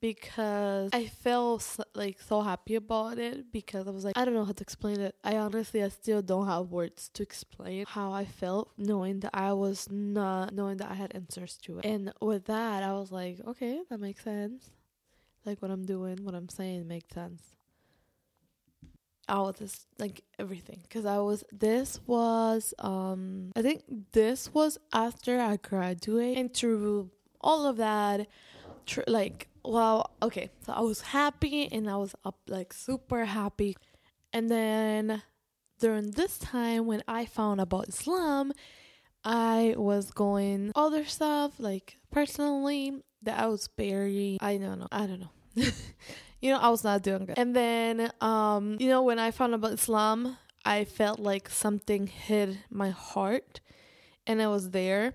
because 0.00 0.90
I 0.92 1.06
felt 1.06 1.78
like 1.94 2.20
so 2.20 2.40
happy 2.40 2.76
about 2.76 3.18
it 3.18 3.52
because 3.52 3.86
I 3.88 3.90
was 3.90 4.04
like 4.04 4.16
I 4.16 4.24
don't 4.24 4.34
know 4.34 4.44
how 4.44 4.52
to 4.52 4.62
explain 4.62 5.00
it. 5.00 5.14
I 5.24 5.36
honestly 5.36 5.82
I 5.82 5.88
still 5.88 6.22
don't 6.22 6.46
have 6.46 6.70
words 6.70 7.08
to 7.14 7.22
explain 7.22 7.84
how 7.86 8.12
I 8.12 8.24
felt 8.24 8.72
knowing 8.78 9.20
that 9.20 9.30
I 9.34 9.52
was 9.52 9.88
not 9.90 10.54
knowing 10.54 10.76
that 10.78 10.90
I 10.90 10.94
had 10.94 11.14
answers 11.14 11.58
to 11.62 11.78
it. 11.78 11.84
And 11.84 12.12
with 12.20 12.44
that 12.46 12.82
I 12.82 12.92
was 12.92 13.10
like, 13.10 13.38
okay, 13.46 13.80
that 13.90 14.00
makes 14.00 14.24
sense. 14.24 14.70
Like 15.44 15.60
what 15.62 15.70
I'm 15.70 15.84
doing, 15.84 16.24
what 16.24 16.34
I'm 16.34 16.48
saying 16.48 16.86
makes 16.86 17.14
sense. 17.14 17.42
Was 19.28 19.56
just 19.58 19.86
like 19.98 20.22
everything 20.38 20.78
because 20.82 21.04
I 21.04 21.18
was 21.18 21.44
this 21.52 22.00
was 22.06 22.72
um 22.78 23.52
I 23.54 23.60
think 23.60 23.82
this 24.12 24.54
was 24.54 24.78
after 24.90 25.38
I 25.38 25.56
graduated 25.56 26.38
and 26.38 26.54
through 26.54 27.10
all 27.40 27.66
of 27.66 27.76
that 27.76 28.26
tr- 28.88 29.00
like 29.06 29.48
well 29.64 30.10
okay 30.22 30.50
so 30.64 30.72
I 30.72 30.80
was 30.80 31.00
happy 31.00 31.68
and 31.70 31.88
I 31.88 31.96
was 31.96 32.14
up 32.24 32.38
like 32.48 32.72
super 32.72 33.24
happy 33.24 33.76
and 34.32 34.50
then 34.50 35.22
during 35.78 36.10
this 36.12 36.38
time 36.38 36.86
when 36.86 37.02
I 37.06 37.26
found 37.26 37.60
about 37.60 37.88
Islam 37.88 38.52
I 39.24 39.74
was 39.76 40.10
going 40.10 40.72
other 40.74 41.04
stuff 41.04 41.52
like 41.58 41.98
personally 42.10 43.02
that 43.22 43.38
I 43.38 43.46
was 43.46 43.68
very 43.76 44.38
I 44.40 44.56
don't 44.56 44.78
know 44.80 44.88
I 44.90 45.06
don't 45.06 45.20
know 45.20 45.30
you 46.40 46.52
know, 46.52 46.58
I 46.58 46.68
was 46.68 46.84
not 46.84 47.02
doing 47.02 47.26
good. 47.26 47.38
And 47.38 47.54
then, 47.54 48.10
um, 48.20 48.76
you 48.78 48.88
know, 48.88 49.02
when 49.02 49.18
I 49.18 49.30
found 49.30 49.54
about 49.54 49.72
Islam, 49.72 50.36
I 50.64 50.84
felt 50.84 51.18
like 51.18 51.48
something 51.48 52.06
hit 52.06 52.56
my 52.70 52.90
heart 52.90 53.60
and 54.26 54.40
I 54.40 54.48
was 54.48 54.70
there. 54.70 55.14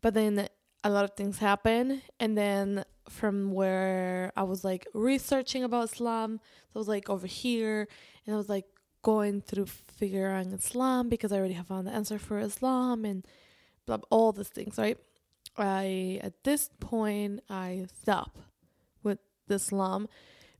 But 0.00 0.14
then 0.14 0.48
a 0.82 0.90
lot 0.90 1.04
of 1.04 1.12
things 1.14 1.38
happened. 1.38 2.02
And 2.18 2.36
then 2.36 2.84
from 3.08 3.52
where 3.52 4.32
I 4.36 4.42
was 4.42 4.64
like 4.64 4.86
researching 4.94 5.64
about 5.64 5.92
Islam, 5.92 6.40
so 6.68 6.76
I 6.76 6.78
was 6.78 6.88
like 6.88 7.08
over 7.10 7.26
here 7.26 7.88
and 8.26 8.34
I 8.34 8.38
was 8.38 8.48
like 8.48 8.66
going 9.02 9.42
through 9.42 9.66
figuring 9.66 10.52
Islam 10.52 11.08
because 11.08 11.32
I 11.32 11.36
already 11.36 11.54
have 11.54 11.66
found 11.66 11.86
the 11.86 11.92
answer 11.92 12.18
for 12.18 12.38
Islam 12.38 13.04
and 13.04 13.26
blah, 13.86 13.98
blah 13.98 14.06
all 14.10 14.32
these 14.32 14.48
things, 14.48 14.78
right? 14.78 14.98
I 15.56 16.20
at 16.22 16.42
this 16.44 16.70
point 16.80 17.40
I 17.48 17.86
stopped 18.00 18.40
with 19.02 19.18
Islam 19.48 20.08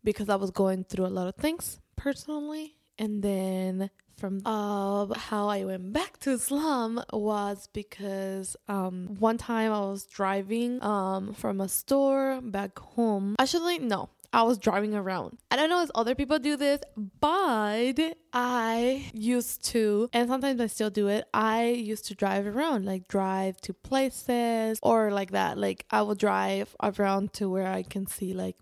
because 0.04 0.28
I 0.28 0.36
was 0.36 0.50
going 0.50 0.84
through 0.84 1.06
a 1.06 1.08
lot 1.08 1.26
of 1.26 1.34
things 1.36 1.80
personally 1.96 2.76
and 2.98 3.22
then 3.22 3.90
from 4.16 4.42
uh, 4.44 5.12
how 5.14 5.48
I 5.48 5.64
went 5.64 5.92
back 5.92 6.18
to 6.20 6.32
Islam 6.32 7.02
was 7.12 7.68
because 7.72 8.56
um, 8.68 9.16
one 9.18 9.38
time 9.38 9.72
I 9.72 9.80
was 9.80 10.06
driving 10.06 10.82
um, 10.82 11.34
from 11.34 11.60
a 11.60 11.68
store 11.68 12.40
back 12.42 12.78
home. 12.78 13.36
Actually, 13.38 13.78
no, 13.78 14.10
I 14.34 14.42
was 14.42 14.58
driving 14.58 14.96
around. 14.96 15.38
I 15.50 15.56
don't 15.56 15.70
know 15.70 15.82
if 15.82 15.90
other 15.94 16.16
people 16.16 16.40
do 16.40 16.56
this, 16.56 16.80
but 17.20 18.16
I 18.32 19.10
used 19.12 19.64
to, 19.66 20.08
and 20.12 20.28
sometimes 20.28 20.60
I 20.60 20.66
still 20.66 20.90
do 20.90 21.06
it. 21.06 21.24
I 21.32 21.66
used 21.66 22.06
to 22.06 22.16
drive 22.16 22.46
around, 22.46 22.84
like 22.84 23.06
drive 23.06 23.60
to 23.62 23.72
places 23.72 24.80
or 24.82 25.12
like 25.12 25.30
that. 25.30 25.56
Like 25.56 25.86
I 25.90 26.02
will 26.02 26.16
drive 26.16 26.74
around 26.82 27.32
to 27.34 27.48
where 27.48 27.68
I 27.68 27.84
can 27.84 28.08
see 28.08 28.34
like, 28.34 28.56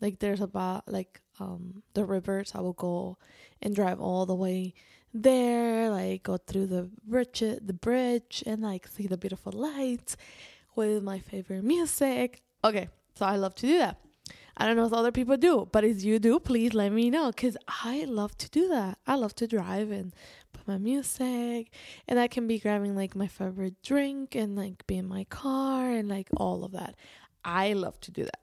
like 0.00 0.20
there's 0.20 0.40
about 0.40 0.86
like 0.86 1.20
um 1.40 1.82
the 1.94 2.04
rivers. 2.04 2.52
I 2.54 2.60
will 2.60 2.74
go 2.74 3.18
and 3.60 3.74
drive 3.74 4.00
all 4.00 4.26
the 4.26 4.34
way 4.34 4.74
there, 5.22 5.90
like 5.90 6.22
go 6.22 6.36
through 6.36 6.66
the 6.66 6.90
bridge, 7.04 7.40
the 7.40 7.72
bridge, 7.72 8.42
and 8.46 8.62
like 8.62 8.86
see 8.86 9.06
the 9.06 9.16
beautiful 9.16 9.52
lights 9.52 10.16
with 10.74 11.02
my 11.02 11.18
favorite 11.18 11.64
music. 11.64 12.42
Okay, 12.64 12.88
so 13.14 13.26
I 13.26 13.36
love 13.36 13.54
to 13.56 13.66
do 13.66 13.78
that. 13.78 13.98
I 14.58 14.66
don't 14.66 14.76
know 14.76 14.86
if 14.86 14.92
other 14.92 15.12
people 15.12 15.36
do, 15.36 15.68
but 15.70 15.84
if 15.84 16.02
you 16.02 16.18
do, 16.18 16.40
please 16.40 16.72
let 16.72 16.90
me 16.90 17.10
know 17.10 17.30
because 17.30 17.58
I 17.68 18.04
love 18.04 18.38
to 18.38 18.48
do 18.48 18.68
that. 18.68 18.98
I 19.06 19.16
love 19.16 19.34
to 19.36 19.46
drive 19.46 19.90
and 19.90 20.14
put 20.54 20.66
my 20.66 20.78
music, 20.78 21.72
and 22.08 22.18
I 22.18 22.26
can 22.26 22.46
be 22.46 22.58
grabbing 22.58 22.96
like 22.96 23.14
my 23.14 23.26
favorite 23.26 23.82
drink 23.82 24.34
and 24.34 24.56
like 24.56 24.86
be 24.86 24.96
in 24.96 25.06
my 25.06 25.24
car 25.24 25.90
and 25.90 26.08
like 26.08 26.28
all 26.38 26.64
of 26.64 26.72
that. 26.72 26.94
I 27.44 27.74
love 27.74 28.00
to 28.00 28.10
do 28.10 28.24
that. 28.24 28.40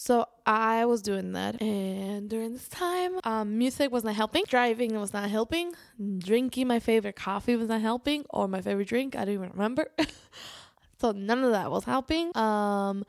So 0.00 0.26
I 0.46 0.86
was 0.86 1.02
doing 1.02 1.32
that, 1.32 1.60
and 1.60 2.30
during 2.30 2.52
this 2.52 2.68
time, 2.68 3.18
um, 3.24 3.58
music 3.58 3.90
was 3.90 4.04
not 4.04 4.14
helping, 4.14 4.44
driving 4.46 4.96
was 5.00 5.12
not 5.12 5.28
helping, 5.28 5.72
drinking 6.18 6.68
my 6.68 6.78
favorite 6.78 7.16
coffee 7.16 7.56
was 7.56 7.68
not 7.68 7.80
helping, 7.80 8.24
or 8.30 8.46
my 8.46 8.60
favorite 8.60 8.86
drink, 8.86 9.16
I 9.16 9.24
don't 9.24 9.34
even 9.34 9.50
remember. 9.50 9.88
so 11.00 11.10
none 11.10 11.42
of 11.42 11.50
that 11.50 11.72
was 11.72 11.82
helping. 11.82 12.30
Um, 12.36 13.04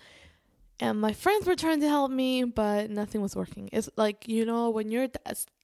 and 0.79 0.99
my 0.99 1.13
friends 1.13 1.45
were 1.45 1.55
trying 1.55 1.79
to 1.81 1.87
help 1.87 2.09
me, 2.09 2.43
but 2.43 2.89
nothing 2.89 3.21
was 3.21 3.35
working. 3.35 3.69
It's 3.71 3.91
like 3.95 4.27
you 4.27 4.43
know 4.43 4.71
when 4.71 4.89
you're 4.89 5.09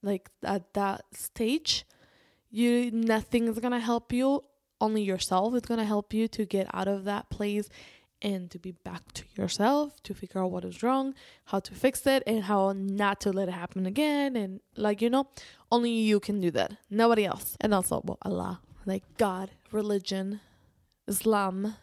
like 0.04 0.30
at 0.44 0.74
that 0.74 1.06
stage, 1.12 1.86
you 2.52 2.92
nothing 2.92 3.48
is 3.48 3.58
gonna 3.58 3.80
help 3.80 4.12
you. 4.12 4.44
Only 4.80 5.02
yourself 5.02 5.56
is 5.56 5.62
gonna 5.62 5.86
help 5.86 6.14
you 6.14 6.28
to 6.28 6.44
get 6.44 6.68
out 6.72 6.86
of 6.86 7.02
that 7.02 7.30
place 7.30 7.68
and 8.26 8.50
to 8.50 8.58
be 8.58 8.72
back 8.72 9.12
to 9.12 9.22
yourself 9.36 10.02
to 10.02 10.12
figure 10.12 10.42
out 10.42 10.50
what 10.50 10.64
is 10.64 10.82
wrong, 10.82 11.14
how 11.44 11.60
to 11.60 11.72
fix 11.74 12.04
it, 12.08 12.24
and 12.26 12.42
how 12.42 12.72
not 12.76 13.20
to 13.20 13.30
let 13.30 13.48
it 13.48 13.52
happen 13.52 13.86
again. 13.86 14.34
And 14.34 14.60
like, 14.76 15.00
you 15.00 15.08
know, 15.08 15.28
only 15.70 15.92
you 15.92 16.18
can 16.18 16.40
do 16.40 16.50
that, 16.50 16.72
nobody 16.90 17.24
else. 17.24 17.56
And 17.60 17.72
also, 17.72 18.02
well, 18.04 18.18
Allah, 18.22 18.60
like 18.84 19.04
God, 19.16 19.52
religion, 19.70 20.40
Islam 21.06 21.76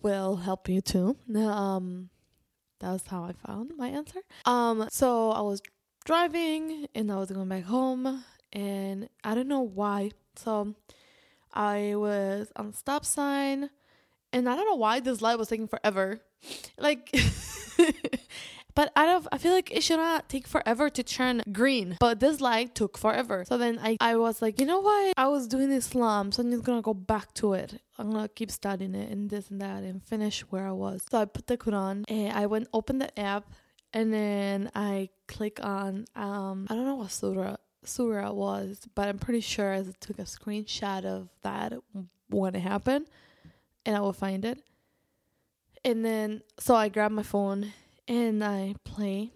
will 0.00 0.36
help 0.36 0.68
you 0.68 0.80
too. 0.80 1.16
Um, 1.34 2.10
that 2.78 2.92
was 2.92 3.02
how 3.08 3.24
I 3.24 3.32
found 3.32 3.72
my 3.76 3.88
answer. 3.88 4.20
Um, 4.44 4.86
so 4.92 5.32
I 5.32 5.40
was 5.40 5.60
driving 6.04 6.86
and 6.94 7.10
I 7.10 7.16
was 7.16 7.32
going 7.32 7.48
back 7.48 7.64
home, 7.64 8.22
and 8.52 9.08
I 9.24 9.34
don't 9.34 9.48
know 9.48 9.62
why. 9.62 10.12
So 10.36 10.76
I 11.52 11.94
was 11.96 12.52
on 12.54 12.72
stop 12.72 13.04
sign 13.04 13.70
and 14.32 14.48
I 14.48 14.56
don't 14.56 14.66
know 14.66 14.76
why 14.76 15.00
this 15.00 15.22
light 15.22 15.38
was 15.38 15.48
taking 15.48 15.68
forever. 15.68 16.20
Like, 16.78 17.10
but 18.74 18.92
I 18.94 19.06
don't. 19.06 19.26
I 19.32 19.38
feel 19.38 19.52
like 19.52 19.70
it 19.72 19.82
should 19.82 19.96
not 19.96 20.28
take 20.28 20.46
forever 20.46 20.90
to 20.90 21.02
turn 21.02 21.42
green, 21.52 21.96
but 21.98 22.20
this 22.20 22.40
light 22.40 22.74
took 22.74 22.98
forever. 22.98 23.44
So 23.46 23.58
then 23.58 23.78
I, 23.82 23.96
I 24.00 24.16
was 24.16 24.42
like, 24.42 24.60
you 24.60 24.66
know 24.66 24.80
what? 24.80 25.14
I 25.16 25.28
was 25.28 25.48
doing 25.48 25.70
Islam, 25.70 26.32
so 26.32 26.42
I'm 26.42 26.50
just 26.50 26.64
gonna 26.64 26.82
go 26.82 26.94
back 26.94 27.32
to 27.34 27.54
it. 27.54 27.80
I'm 27.98 28.12
gonna 28.12 28.28
keep 28.28 28.50
studying 28.50 28.94
it 28.94 29.10
and 29.10 29.30
this 29.30 29.50
and 29.50 29.60
that 29.60 29.82
and 29.82 30.02
finish 30.04 30.40
where 30.42 30.66
I 30.66 30.72
was. 30.72 31.04
So 31.10 31.18
I 31.18 31.24
put 31.24 31.46
the 31.46 31.56
Quran 31.56 32.04
and 32.08 32.32
I 32.32 32.46
went 32.46 32.68
open 32.72 32.98
the 32.98 33.18
app 33.18 33.50
and 33.92 34.12
then 34.12 34.70
I 34.74 35.08
click 35.26 35.58
on 35.62 36.04
um 36.14 36.66
I 36.70 36.74
don't 36.74 36.86
know 36.86 36.96
what 36.96 37.10
surah 37.10 37.56
surah 37.84 38.32
was, 38.32 38.86
but 38.94 39.08
I'm 39.08 39.18
pretty 39.18 39.40
sure 39.40 39.72
I 39.72 39.84
took 40.00 40.18
a 40.18 40.22
screenshot 40.22 41.04
of 41.04 41.28
that 41.42 41.72
when 42.28 42.54
it 42.54 42.60
happened 42.60 43.06
and 43.84 43.96
I 43.96 44.00
will 44.00 44.12
find 44.12 44.44
it. 44.44 44.62
And 45.84 46.04
then, 46.04 46.42
so 46.58 46.74
I 46.74 46.88
grab 46.88 47.12
my 47.12 47.22
phone 47.22 47.72
and 48.06 48.44
I 48.44 48.74
play 48.84 49.32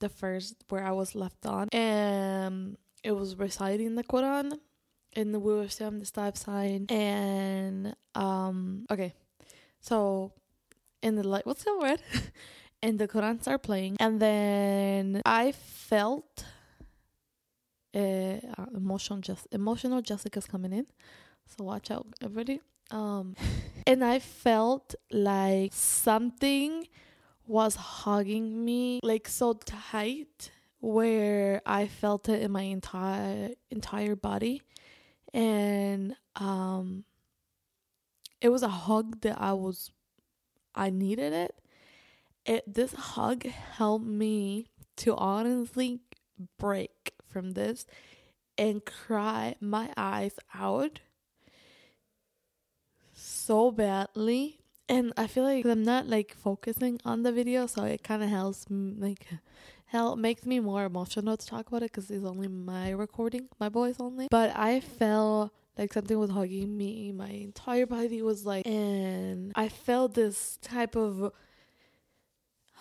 the 0.00 0.08
first 0.08 0.56
where 0.68 0.84
I 0.84 0.92
was 0.92 1.14
left 1.14 1.46
on. 1.46 1.68
And 1.70 2.76
it 3.04 3.12
was 3.12 3.36
reciting 3.36 3.94
the 3.94 4.04
Quran 4.04 4.58
the 5.34 5.38
we 5.38 5.54
were 5.54 5.68
on 5.80 5.98
the 5.98 6.06
stop 6.06 6.36
sign. 6.36 6.86
And, 6.88 7.94
um, 8.14 8.86
okay. 8.90 9.14
So, 9.80 10.32
in 11.02 11.16
the 11.16 11.26
light, 11.26 11.46
what's 11.46 11.64
the 11.64 11.76
word? 11.78 12.00
and 12.82 12.98
the 12.98 13.08
Quran 13.08 13.40
started 13.42 13.62
playing. 13.62 13.96
And 14.00 14.20
then 14.20 15.22
I 15.26 15.52
felt 15.52 16.44
uh, 17.94 18.36
emotional, 18.74 19.20
just 19.20 19.46
emotional 19.52 20.00
Jessica's 20.02 20.46
coming 20.46 20.72
in. 20.72 20.86
So 21.46 21.64
watch 21.64 21.90
out, 21.90 22.06
everybody. 22.22 22.60
Um, 22.92 23.34
and 23.86 24.04
I 24.04 24.18
felt 24.18 24.94
like 25.10 25.72
something 25.72 26.86
was 27.46 27.74
hugging 27.74 28.64
me 28.64 29.00
like 29.02 29.26
so 29.26 29.54
tight 29.54 30.50
where 30.80 31.60
I 31.66 31.86
felt 31.86 32.28
it 32.28 32.42
in 32.42 32.52
my 32.52 32.62
entire 32.62 33.50
entire 33.70 34.16
body 34.16 34.62
and 35.34 36.14
um 36.36 37.04
it 38.40 38.48
was 38.48 38.62
a 38.62 38.68
hug 38.68 39.20
that 39.22 39.40
I 39.40 39.52
was 39.52 39.90
I 40.74 40.90
needed 40.90 41.32
it. 41.32 41.60
It 42.44 42.64
this 42.72 42.92
hug 42.92 43.44
helped 43.44 44.06
me 44.06 44.66
to 44.98 45.14
honestly 45.16 46.00
break 46.58 47.12
from 47.28 47.52
this 47.52 47.86
and 48.58 48.84
cry 48.84 49.54
my 49.60 49.90
eyes 49.96 50.34
out 50.54 51.00
so 53.44 53.70
badly 53.70 54.62
and 54.92 55.12
I 55.16 55.26
feel 55.26 55.44
like 55.44 55.64
I'm 55.64 55.82
not 55.82 56.06
like 56.06 56.34
focusing 56.34 57.00
on 57.04 57.22
the 57.22 57.32
video, 57.32 57.66
so 57.66 57.84
it 57.84 58.02
kind 58.02 58.22
of 58.22 58.28
helps 58.28 58.66
like 58.70 59.26
help 59.86 60.18
makes 60.18 60.44
me 60.44 60.60
more 60.60 60.84
emotional 60.84 61.36
to 61.36 61.46
talk 61.46 61.68
about 61.68 61.82
it 61.82 61.92
because 61.92 62.10
it's 62.10 62.24
only 62.24 62.48
my 62.48 62.90
recording, 62.90 63.48
my 63.58 63.70
voice 63.70 63.96
only. 64.00 64.28
But 64.30 64.54
I 64.54 64.80
felt 64.80 65.50
like 65.78 65.94
something 65.94 66.18
was 66.18 66.30
hugging 66.30 66.76
me, 66.76 67.10
my 67.12 67.28
entire 67.28 67.86
body 67.86 68.20
was 68.20 68.44
like, 68.44 68.66
and 68.66 69.52
I 69.54 69.70
felt 69.70 70.12
this 70.12 70.58
type 70.60 70.94
of 70.94 71.32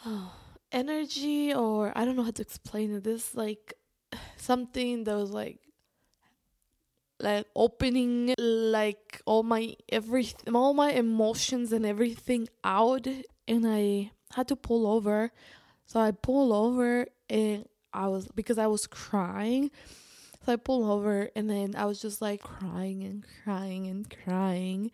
oh, 0.05 0.33
energy, 0.73 1.53
or 1.53 1.93
I 1.95 2.03
don't 2.03 2.17
know 2.17 2.23
how 2.23 2.31
to 2.31 2.41
explain 2.41 2.93
it. 2.95 3.05
This 3.05 3.35
like 3.35 3.73
something 4.35 5.05
that 5.05 5.15
was 5.15 5.31
like 5.31 5.60
like 7.21 7.47
opening 7.55 8.33
like 8.37 9.21
all 9.25 9.43
my 9.43 9.75
every 9.89 10.27
all 10.53 10.73
my 10.73 10.91
emotions 10.91 11.71
and 11.71 11.85
everything 11.85 12.47
out 12.63 13.07
and 13.47 13.67
I 13.67 14.11
had 14.33 14.47
to 14.49 14.55
pull 14.55 14.87
over. 14.87 15.31
So 15.85 15.99
I 15.99 16.11
pulled 16.11 16.53
over 16.53 17.07
and 17.29 17.65
I 17.93 18.07
was 18.07 18.27
because 18.29 18.57
I 18.57 18.67
was 18.67 18.87
crying. 18.87 19.71
So 20.45 20.53
I 20.53 20.55
pulled 20.55 20.89
over 20.89 21.29
and 21.35 21.49
then 21.49 21.75
I 21.75 21.85
was 21.85 22.01
just 22.01 22.21
like 22.21 22.41
crying 22.41 23.03
and 23.03 23.25
crying 23.43 23.87
and 23.87 24.09
crying. 24.23 24.91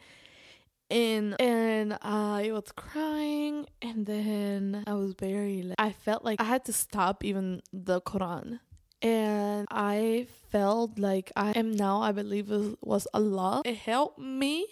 And 0.89 1.39
and 1.39 1.97
I 2.01 2.51
was 2.53 2.71
crying 2.75 3.67
and 3.81 4.05
then 4.05 4.83
I 4.87 4.93
was 4.93 5.13
very 5.13 5.61
like 5.61 5.75
I 5.77 5.91
felt 5.91 6.23
like 6.23 6.41
I 6.41 6.45
had 6.45 6.65
to 6.65 6.73
stop 6.73 7.23
even 7.23 7.61
the 7.73 8.01
Quran 8.01 8.59
and 9.01 9.67
I 9.69 10.27
felt 10.49 10.97
like 10.97 11.31
I 11.35 11.51
am 11.51 11.71
now, 11.71 12.01
I 12.01 12.11
believe 12.11 12.51
it 12.51 12.77
was 12.81 13.07
Allah. 13.13 13.61
It 13.65 13.77
helped 13.77 14.19
me 14.19 14.67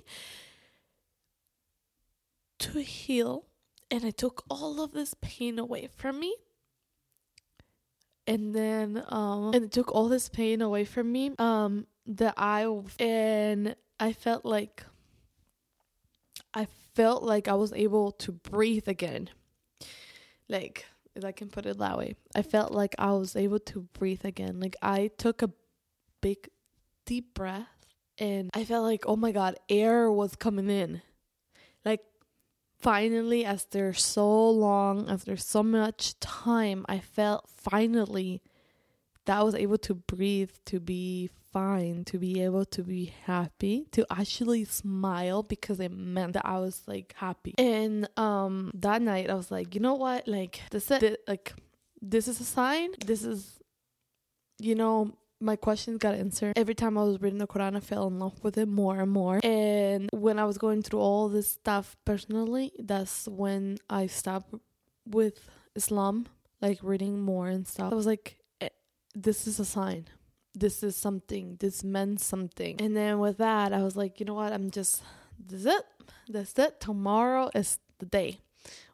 to 2.59 2.81
heal 2.81 3.45
and 3.91 4.03
it 4.03 4.17
took 4.17 4.43
all 4.49 4.81
of 4.81 4.91
this 4.93 5.13
pain 5.21 5.59
away 5.59 5.89
from 5.95 6.19
me. 6.19 6.35
And 8.27 8.55
then 8.55 9.03
um 9.09 9.53
and 9.53 9.65
it 9.65 9.71
took 9.71 9.93
all 9.93 10.09
this 10.09 10.29
pain 10.29 10.61
away 10.61 10.85
from 10.85 11.11
me. 11.11 11.31
Um 11.37 11.85
the 12.05 12.33
eye 12.37 12.67
and 12.99 13.75
I 13.99 14.13
felt 14.13 14.45
like 14.45 14.83
I 16.53 16.67
felt 16.95 17.23
like 17.23 17.47
I 17.47 17.53
was 17.53 17.73
able 17.73 18.11
to 18.13 18.31
breathe 18.31 18.87
again. 18.87 19.29
Like 20.47 20.85
if 21.15 21.23
I 21.23 21.31
can 21.31 21.49
put 21.49 21.65
it 21.65 21.77
that 21.79 21.97
way. 21.97 22.15
I 22.35 22.41
felt 22.41 22.71
like 22.71 22.95
I 22.99 23.11
was 23.13 23.35
able 23.35 23.59
to 23.59 23.81
breathe 23.93 24.25
again. 24.25 24.59
Like 24.59 24.75
I 24.81 25.09
took 25.17 25.41
a 25.41 25.51
big 26.21 26.49
deep 27.05 27.33
breath 27.33 27.67
and 28.17 28.49
I 28.53 28.65
felt 28.65 28.83
like 28.83 29.05
oh 29.07 29.15
my 29.15 29.31
god, 29.31 29.55
air 29.69 30.11
was 30.11 30.35
coming 30.35 30.69
in. 30.69 31.01
Like 31.83 32.01
finally 32.79 33.45
after 33.45 33.93
so 33.93 34.49
long, 34.49 35.09
after 35.09 35.37
so 35.37 35.63
much 35.63 36.19
time, 36.19 36.85
I 36.87 36.99
felt 36.99 37.49
finally 37.49 38.41
that 39.25 39.39
I 39.39 39.43
was 39.43 39.55
able 39.55 39.77
to 39.79 39.95
breathe, 39.95 40.51
to 40.65 40.79
be 40.79 41.29
fine, 41.55 42.03
to 42.03 42.17
be 42.19 42.43
able 42.43 42.65
to 42.65 42.83
be 42.83 43.13
happy, 43.23 43.87
to 43.93 44.05
actually 44.11 44.65
smile 44.65 45.41
because 45.41 45.79
it 45.79 45.91
meant 45.91 46.33
that 46.33 46.45
I 46.45 46.59
was 46.59 46.81
like 46.85 47.13
happy. 47.15 47.53
And 47.57 48.09
um 48.17 48.71
that 48.87 49.01
night 49.01 49.29
I 49.29 49.35
was 49.35 49.51
like, 49.57 49.73
you 49.75 49.79
know 49.79 49.97
what? 50.05 50.27
Like 50.27 50.61
this 50.71 50.91
is 50.91 51.17
like 51.27 51.53
this 52.01 52.27
is 52.27 52.41
a 52.41 52.43
sign. 52.43 52.89
This 53.05 53.23
is 53.23 53.39
you 54.59 54.75
know 54.75 54.95
my 55.39 55.55
questions 55.55 55.97
got 55.99 56.15
answered. 56.15 56.53
Every 56.57 56.75
time 56.75 56.97
I 56.97 57.03
was 57.03 57.21
reading 57.21 57.39
the 57.39 57.47
Quran, 57.47 57.77
I 57.77 57.79
fell 57.79 58.07
in 58.07 58.19
love 58.19 58.37
with 58.43 58.57
it 58.57 58.67
more 58.67 58.99
and 58.99 59.11
more. 59.11 59.39
And 59.43 60.09
when 60.11 60.39
I 60.39 60.45
was 60.45 60.57
going 60.57 60.81
through 60.81 60.99
all 60.99 61.29
this 61.29 61.51
stuff 61.51 61.95
personally, 62.03 62.73
that's 62.79 63.27
when 63.27 63.77
I 63.89 64.07
stopped 64.07 64.53
with 65.07 65.39
Islam, 65.75 66.25
like 66.61 66.79
reading 66.81 67.21
more 67.21 67.47
and 67.47 67.65
stuff. 67.67 67.93
I 67.93 67.95
was 67.95 68.05
like, 68.05 68.37
this 69.13 69.47
is 69.47 69.59
a 69.59 69.65
sign. 69.65 70.07
This 70.55 70.83
is 70.83 70.95
something. 70.95 71.57
This 71.59 71.83
meant 71.83 72.21
something. 72.21 72.79
And 72.79 72.95
then 72.95 73.19
with 73.19 73.37
that, 73.37 73.73
I 73.73 73.83
was 73.83 73.95
like, 73.95 74.19
you 74.19 74.25
know 74.25 74.35
what? 74.35 74.53
I'm 74.53 74.71
just, 74.71 75.03
this 75.37 75.61
is 75.61 75.65
it. 75.65 75.83
That's 76.29 76.57
it. 76.57 76.79
Tomorrow 76.79 77.51
is 77.53 77.77
the 77.99 78.05
day 78.05 78.39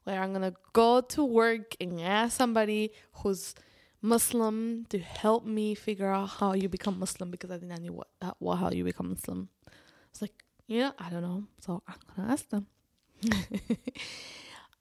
where 0.03 0.21
I'm 0.21 0.31
going 0.33 0.51
to 0.51 0.57
go 0.73 1.01
to 1.01 1.23
work 1.23 1.75
and 1.79 2.01
ask 2.01 2.35
somebody 2.37 2.91
who's 3.13 3.53
Muslim 4.01 4.85
to 4.89 4.97
help 4.97 5.45
me 5.45 5.75
figure 5.75 6.11
out 6.11 6.27
how 6.27 6.53
you 6.53 6.67
become 6.67 6.97
Muslim 6.99 7.29
because 7.29 7.51
I 7.51 7.57
didn't 7.57 7.83
know 7.83 7.93
what, 7.93 8.07
what 8.39 8.55
how 8.55 8.71
you 8.71 8.83
become 8.83 9.09
Muslim. 9.09 9.49
It's 10.09 10.21
like, 10.21 10.33
yeah, 10.67 10.91
I 10.97 11.09
don't 11.09 11.21
know. 11.21 11.43
So 11.59 11.83
I'm 11.87 11.95
going 12.15 12.27
to 12.27 12.33
ask 12.33 12.49
them. 12.49 12.65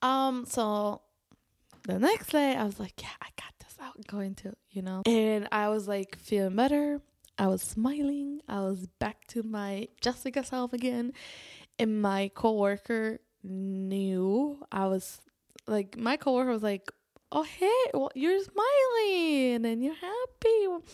um, 0.03 0.47
so 0.47 1.03
the 1.87 1.99
next 1.99 2.31
day 2.31 2.57
I 2.57 2.65
was 2.65 2.81
like, 2.81 2.95
yeah, 3.03 3.09
I 3.21 3.29
got 3.37 3.53
I'm 3.81 4.03
going 4.07 4.35
to, 4.37 4.53
you 4.71 4.83
know. 4.83 5.03
And 5.07 5.49
I 5.51 5.69
was 5.69 5.89
like 5.89 6.19
feeling 6.19 6.57
better. 6.57 7.01
I 7.39 7.47
was 7.47 7.63
smiling. 7.63 8.41
I 8.49 8.61
was 8.61 8.87
back 8.99 9.27
to 9.29 9.43
my 9.43 9.89
Jessica 10.01 10.45
self 10.45 10.73
again. 10.73 11.13
And 11.79 12.03
my 12.03 12.31
coworker 12.35 13.21
knew 13.43 14.59
I 14.71 14.87
was 14.87 15.21
like 15.67 15.97
my 15.97 16.17
coworker 16.17 16.51
was 16.51 16.63
like, 16.63 16.91
"Oh 17.33 17.43
hey, 17.43 17.91
well, 17.95 18.11
you're 18.15 18.41
smiling 18.43 19.65
and 19.65 19.83
you're 19.83 19.95
happy. 19.95 20.85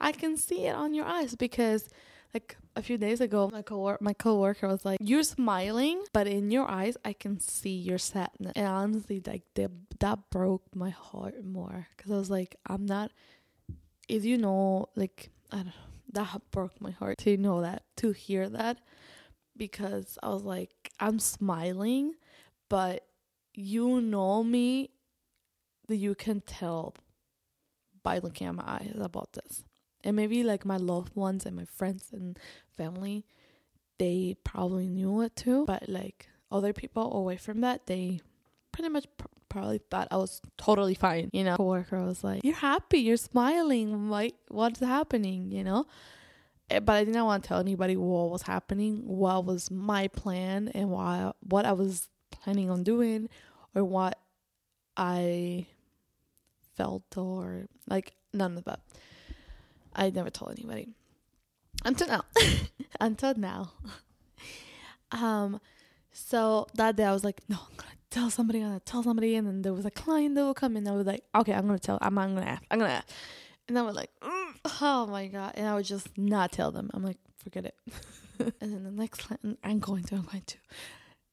I 0.00 0.12
can 0.12 0.36
see 0.36 0.66
it 0.66 0.74
on 0.74 0.94
your 0.94 1.06
eyes 1.06 1.34
because 1.34 1.88
like 2.32 2.56
a 2.76 2.82
few 2.82 2.98
days 2.98 3.20
ago 3.20 3.48
my 3.52 3.62
co 3.62 3.96
my 4.00 4.12
coworker 4.12 4.68
was 4.68 4.84
like 4.84 4.98
you're 5.00 5.22
smiling 5.22 6.02
but 6.12 6.26
in 6.26 6.50
your 6.50 6.70
eyes 6.70 6.96
i 7.04 7.12
can 7.12 7.40
see 7.40 7.76
your 7.76 7.98
sadness. 7.98 8.52
And 8.54 8.66
honestly 8.66 9.22
like 9.26 9.42
that 9.54 9.70
that 9.98 10.30
broke 10.30 10.62
my 10.74 10.90
heart 10.90 11.42
more. 11.44 11.88
Because 11.96 12.12
i 12.12 12.16
was 12.16 12.30
like 12.30 12.56
i'm 12.66 12.84
not 12.84 13.10
if 14.08 14.24
you 14.24 14.36
know 14.36 14.88
like 14.94 15.30
i 15.50 15.56
don't 15.56 15.66
know 15.66 15.72
that 16.12 16.40
broke 16.50 16.80
my 16.80 16.92
heart 16.92 17.18
to 17.18 17.36
know 17.36 17.62
that 17.62 17.82
to 17.96 18.12
hear 18.12 18.48
that. 18.50 18.78
Because 19.56 20.18
i 20.22 20.28
was 20.28 20.42
like 20.42 20.92
i'm 21.00 21.18
smiling 21.18 22.14
but 22.68 23.06
you 23.54 24.00
know 24.02 24.44
me 24.44 24.90
that 25.88 25.96
you 25.96 26.14
can 26.14 26.40
tell 26.42 26.94
by 28.02 28.18
looking 28.18 28.46
at 28.46 28.54
my 28.54 28.64
eyes 28.66 28.96
about 29.00 29.32
this 29.32 29.64
and 30.06 30.16
maybe 30.16 30.42
like 30.44 30.64
my 30.64 30.76
loved 30.76 31.14
ones 31.16 31.44
and 31.44 31.56
my 31.56 31.64
friends 31.64 32.06
and 32.12 32.38
family 32.76 33.26
they 33.98 34.36
probably 34.44 34.88
knew 34.88 35.20
it 35.20 35.34
too 35.34 35.64
but 35.66 35.88
like 35.88 36.28
other 36.50 36.72
people 36.72 37.12
away 37.14 37.36
from 37.36 37.60
that 37.60 37.86
they 37.86 38.20
pretty 38.72 38.88
much 38.88 39.06
pr- 39.18 39.26
probably 39.48 39.80
thought 39.90 40.08
I 40.10 40.16
was 40.16 40.40
totally 40.56 40.94
fine 40.94 41.30
you 41.32 41.42
know? 41.42 41.56
Coworker 41.56 42.04
was 42.04 42.22
like 42.22 42.44
you're 42.44 42.54
happy 42.54 42.98
you're 42.98 43.16
smiling 43.16 44.10
like 44.10 44.34
what's 44.48 44.80
happening? 44.80 45.50
You 45.50 45.64
know? 45.64 45.86
Eh, 46.70 46.80
but 46.80 46.92
I 46.92 47.04
didn't 47.04 47.24
want 47.24 47.42
to 47.44 47.48
tell 47.48 47.60
anybody 47.60 47.96
what 47.96 48.30
was 48.30 48.42
happening 48.42 49.02
what 49.06 49.44
was 49.44 49.70
my 49.70 50.08
plan 50.08 50.68
and 50.68 50.90
why 50.90 51.32
what 51.40 51.64
I 51.64 51.72
was 51.72 52.08
planning 52.30 52.70
on 52.70 52.82
doing 52.82 53.28
or 53.74 53.84
what 53.84 54.18
I 54.96 55.66
felt 56.76 57.16
or 57.16 57.66
like 57.88 58.14
none 58.32 58.58
of 58.58 58.64
that 58.64 58.80
I 59.96 60.10
never 60.10 60.30
told 60.30 60.52
anybody 60.52 60.94
until 61.84 62.08
now. 62.08 62.24
until 63.00 63.34
now. 63.34 63.72
um, 65.10 65.60
so 66.12 66.66
that 66.74 66.96
day 66.96 67.04
I 67.04 67.12
was 67.12 67.24
like, 67.24 67.40
no, 67.48 67.56
I'm 67.56 67.76
gonna 67.76 67.92
tell 68.10 68.30
somebody. 68.30 68.60
I'm 68.60 68.68
gonna 68.68 68.80
tell 68.80 69.02
somebody. 69.02 69.34
And 69.36 69.46
then 69.46 69.62
there 69.62 69.72
was 69.72 69.86
a 69.86 69.90
client 69.90 70.34
that 70.34 70.44
would 70.44 70.56
come 70.56 70.76
in. 70.76 70.86
I 70.86 70.92
was 70.92 71.06
like, 71.06 71.24
okay, 71.34 71.52
I'm 71.52 71.66
gonna 71.66 71.78
tell. 71.78 71.98
I'm, 72.00 72.16
I'm 72.18 72.34
gonna 72.34 72.46
ask. 72.46 72.62
I'm 72.70 72.78
gonna 72.78 72.92
ask. 72.92 73.08
And 73.68 73.78
I 73.78 73.82
was 73.82 73.96
like, 73.96 74.10
mm, 74.22 74.54
oh 74.80 75.06
my 75.06 75.26
god. 75.26 75.52
And 75.56 75.66
I 75.66 75.74
would 75.74 75.86
just 75.86 76.16
not 76.16 76.52
tell 76.52 76.70
them. 76.70 76.90
I'm 76.94 77.02
like, 77.02 77.18
forget 77.38 77.64
it. 77.64 77.74
and 78.38 78.72
then 78.72 78.84
the 78.84 78.90
next 78.90 79.20
client, 79.20 79.58
I'm 79.64 79.78
going 79.78 80.04
to. 80.04 80.16
I'm 80.16 80.22
going 80.22 80.42
to. 80.46 80.56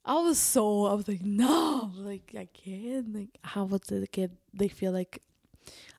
I 0.05 0.15
was 0.15 0.37
so. 0.37 0.85
I 0.85 0.93
was 0.93 1.07
like, 1.07 1.21
no, 1.21 1.91
like 1.95 2.33
I 2.37 2.47
can't. 2.53 3.13
Like, 3.13 3.37
how 3.43 3.65
would 3.65 3.83
the 3.83 4.07
kid? 4.07 4.31
They 4.53 4.67
feel 4.67 4.91
like 4.91 5.21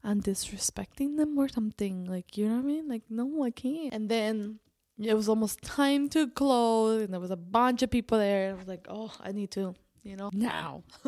I'm 0.04 0.20
disrespecting 0.20 1.16
them 1.16 1.38
or 1.38 1.48
something. 1.48 2.04
Like, 2.04 2.36
you 2.36 2.46
know 2.46 2.56
what 2.56 2.64
I 2.64 2.66
mean? 2.66 2.88
Like, 2.88 3.02
no, 3.08 3.42
I 3.42 3.50
can't. 3.50 3.92
And 3.92 4.08
then 4.08 4.58
it 4.98 5.14
was 5.14 5.28
almost 5.28 5.62
time 5.62 6.08
to 6.10 6.28
close, 6.28 7.02
and 7.02 7.12
there 7.12 7.20
was 7.20 7.30
a 7.30 7.36
bunch 7.36 7.82
of 7.82 7.90
people 7.90 8.18
there. 8.18 8.48
And 8.48 8.56
I 8.56 8.58
was 8.58 8.68
like, 8.68 8.86
oh, 8.88 9.12
I 9.20 9.32
need 9.32 9.50
to, 9.52 9.74
you 10.02 10.16
know, 10.16 10.30
now. 10.32 10.84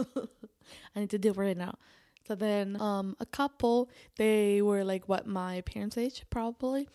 I 0.96 1.00
need 1.00 1.10
to 1.10 1.18
do 1.18 1.30
it 1.30 1.36
right 1.36 1.56
now. 1.56 1.74
So 2.26 2.34
then, 2.34 2.80
um, 2.80 3.14
a 3.20 3.26
couple, 3.26 3.88
they 4.16 4.60
were 4.60 4.82
like 4.82 5.08
what 5.08 5.26
my 5.26 5.60
parents' 5.60 5.96
age 5.96 6.24
probably, 6.28 6.88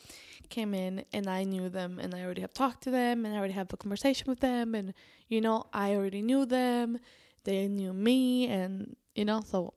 came 0.49 0.73
in, 0.73 1.05
and 1.13 1.27
I 1.27 1.45
knew 1.45 1.69
them, 1.69 1.99
and 1.99 2.13
I 2.13 2.23
already 2.23 2.41
have 2.41 2.53
talked 2.53 2.83
to 2.83 2.91
them, 2.91 3.25
and 3.25 3.33
I 3.33 3.37
already 3.37 3.53
have 3.53 3.71
a 3.71 3.77
conversation 3.77 4.25
with 4.27 4.41
them, 4.41 4.75
and 4.75 4.93
you 5.29 5.39
know, 5.39 5.67
I 5.71 5.95
already 5.95 6.21
knew 6.21 6.45
them, 6.45 6.99
they 7.45 7.69
knew 7.69 7.93
me, 7.93 8.47
and 8.47 8.97
you 9.15 9.23
know, 9.23 9.39
so 9.39 9.73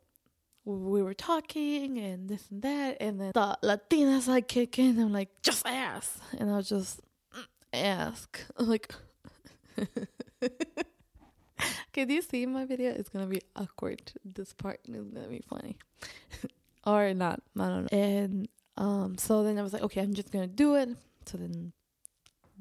we 0.64 1.02
were 1.02 1.14
talking 1.14 1.98
and 1.98 2.28
this 2.28 2.50
and 2.50 2.62
that, 2.62 2.96
and 3.00 3.20
then 3.20 3.32
the 3.34 3.58
Latinas 3.62 4.26
like 4.26 4.48
kick 4.48 4.78
in. 4.78 4.98
I'm 4.98 5.12
like, 5.12 5.28
just 5.42 5.66
ask, 5.66 6.18
and 6.38 6.50
I 6.50 6.56
was 6.56 6.68
just 6.68 7.00
mm, 7.36 7.44
ask. 7.72 8.40
I'm 8.56 8.68
like, 8.68 8.92
can 11.92 12.10
you 12.10 12.22
see 12.22 12.46
my 12.46 12.64
video? 12.64 12.90
It's 12.92 13.08
gonna 13.08 13.26
be 13.26 13.42
awkward. 13.56 14.12
This 14.24 14.52
part 14.52 14.80
is 14.88 15.08
gonna 15.08 15.28
be 15.28 15.42
funny, 15.48 15.76
or 16.86 17.12
not. 17.14 17.40
I 17.58 17.68
don't 17.68 17.92
know. 17.92 17.98
And 17.98 18.48
um, 18.76 19.18
so 19.18 19.42
then 19.42 19.58
I 19.58 19.62
was 19.62 19.72
like, 19.72 19.82
okay, 19.82 20.00
I'm 20.00 20.14
just 20.14 20.32
gonna 20.32 20.46
do 20.46 20.76
it. 20.76 20.88
So 21.26 21.38
then 21.38 21.72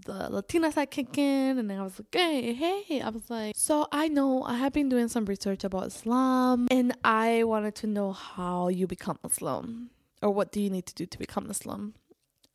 the 0.05 0.29
Latina 0.29 0.71
side 0.71 0.91
kick 0.91 1.17
in, 1.17 1.57
and 1.59 1.71
I 1.71 1.81
was 1.83 1.99
like, 1.99 2.13
hey, 2.13 2.53
hey, 2.53 3.01
I 3.01 3.09
was 3.09 3.29
like, 3.29 3.55
so 3.55 3.87
I 3.91 4.07
know 4.07 4.43
I 4.43 4.55
have 4.57 4.73
been 4.73 4.89
doing 4.89 5.07
some 5.07 5.25
research 5.25 5.63
about 5.63 5.87
Islam, 5.87 6.67
and 6.71 6.95
I 7.03 7.43
wanted 7.43 7.75
to 7.75 7.87
know 7.87 8.11
how 8.11 8.67
you 8.67 8.87
become 8.87 9.19
Muslim, 9.23 9.91
or 10.21 10.31
what 10.31 10.51
do 10.51 10.59
you 10.61 10.69
need 10.69 10.85
to 10.87 10.93
do 10.95 11.05
to 11.05 11.17
become 11.17 11.47
Muslim. 11.47 11.93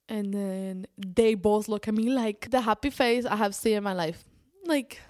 And 0.09 0.33
then 0.33 0.87
they 0.97 1.35
both 1.35 1.69
look 1.69 1.87
at 1.87 1.95
me 1.95 2.11
like 2.11 2.51
the 2.51 2.63
happy 2.63 2.91
face 2.91 3.27
I 3.27 3.37
have 3.37 3.55
seen 3.55 3.77
in 3.77 3.83
my 3.83 3.93
life. 3.93 4.25
Like, 4.65 5.01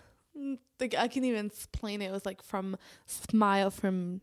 like 0.80 0.94
I 0.96 1.06
can't 1.08 1.24
even 1.24 1.46
explain 1.46 2.02
it. 2.02 2.06
It 2.06 2.12
was 2.12 2.26
like 2.26 2.42
from 2.42 2.76
smile, 3.06 3.70
from 3.70 4.22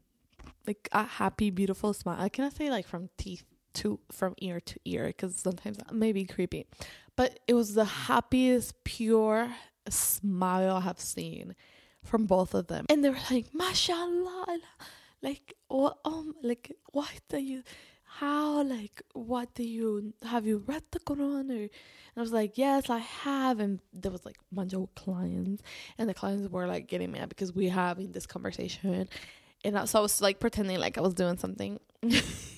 like 0.67 0.89
a 0.91 1.03
happy, 1.03 1.49
beautiful 1.49 1.93
smile. 1.93 2.17
I 2.19 2.29
cannot 2.29 2.53
say 2.53 2.69
like 2.69 2.87
from 2.87 3.09
teeth 3.17 3.45
to 3.75 3.99
from 4.11 4.33
ear 4.39 4.59
to 4.59 4.79
ear 4.85 5.07
because 5.07 5.35
sometimes 5.35 5.77
that 5.77 5.93
may 5.93 6.11
be 6.11 6.25
creepy. 6.25 6.65
But 7.15 7.39
it 7.47 7.53
was 7.53 7.73
the 7.73 7.85
happiest, 7.85 8.83
pure 8.83 9.49
smile 9.89 10.75
I 10.77 10.81
have 10.81 10.99
seen 10.99 11.55
from 12.03 12.25
both 12.25 12.53
of 12.53 12.67
them. 12.67 12.85
And 12.89 13.03
they 13.03 13.09
were 13.09 13.17
like, 13.31 13.53
mashallah, 13.53 14.59
like, 15.21 15.53
what, 15.67 15.97
um, 16.05 16.35
like, 16.43 16.71
what 16.91 17.11
do 17.29 17.39
you, 17.39 17.63
how, 18.03 18.63
like, 18.63 19.01
what 19.13 19.53
do 19.55 19.63
you, 19.63 20.13
have 20.23 20.45
you 20.45 20.63
read 20.65 20.83
the 20.91 20.99
Quran? 20.99 21.49
Or, 21.49 21.61
and 21.61 21.69
I 22.17 22.21
was 22.21 22.31
like, 22.31 22.57
yes, 22.57 22.89
I 22.89 22.99
have. 22.99 23.59
And 23.59 23.79
there 23.93 24.11
was 24.11 24.25
like 24.25 24.37
a 24.51 24.55
bunch 24.55 24.73
of 24.73 24.93
clients, 24.95 25.63
and 25.97 26.09
the 26.09 26.13
clients 26.13 26.49
were 26.49 26.67
like 26.67 26.87
getting 26.87 27.11
mad 27.11 27.29
because 27.29 27.53
we 27.53 27.69
having 27.69 28.11
this 28.11 28.25
conversation. 28.25 29.09
And 29.63 29.89
so 29.89 29.99
I 29.99 30.01
was 30.01 30.21
like 30.21 30.39
pretending 30.39 30.79
like 30.79 30.97
I 30.97 31.01
was 31.01 31.13
doing 31.13 31.37
something. 31.37 31.79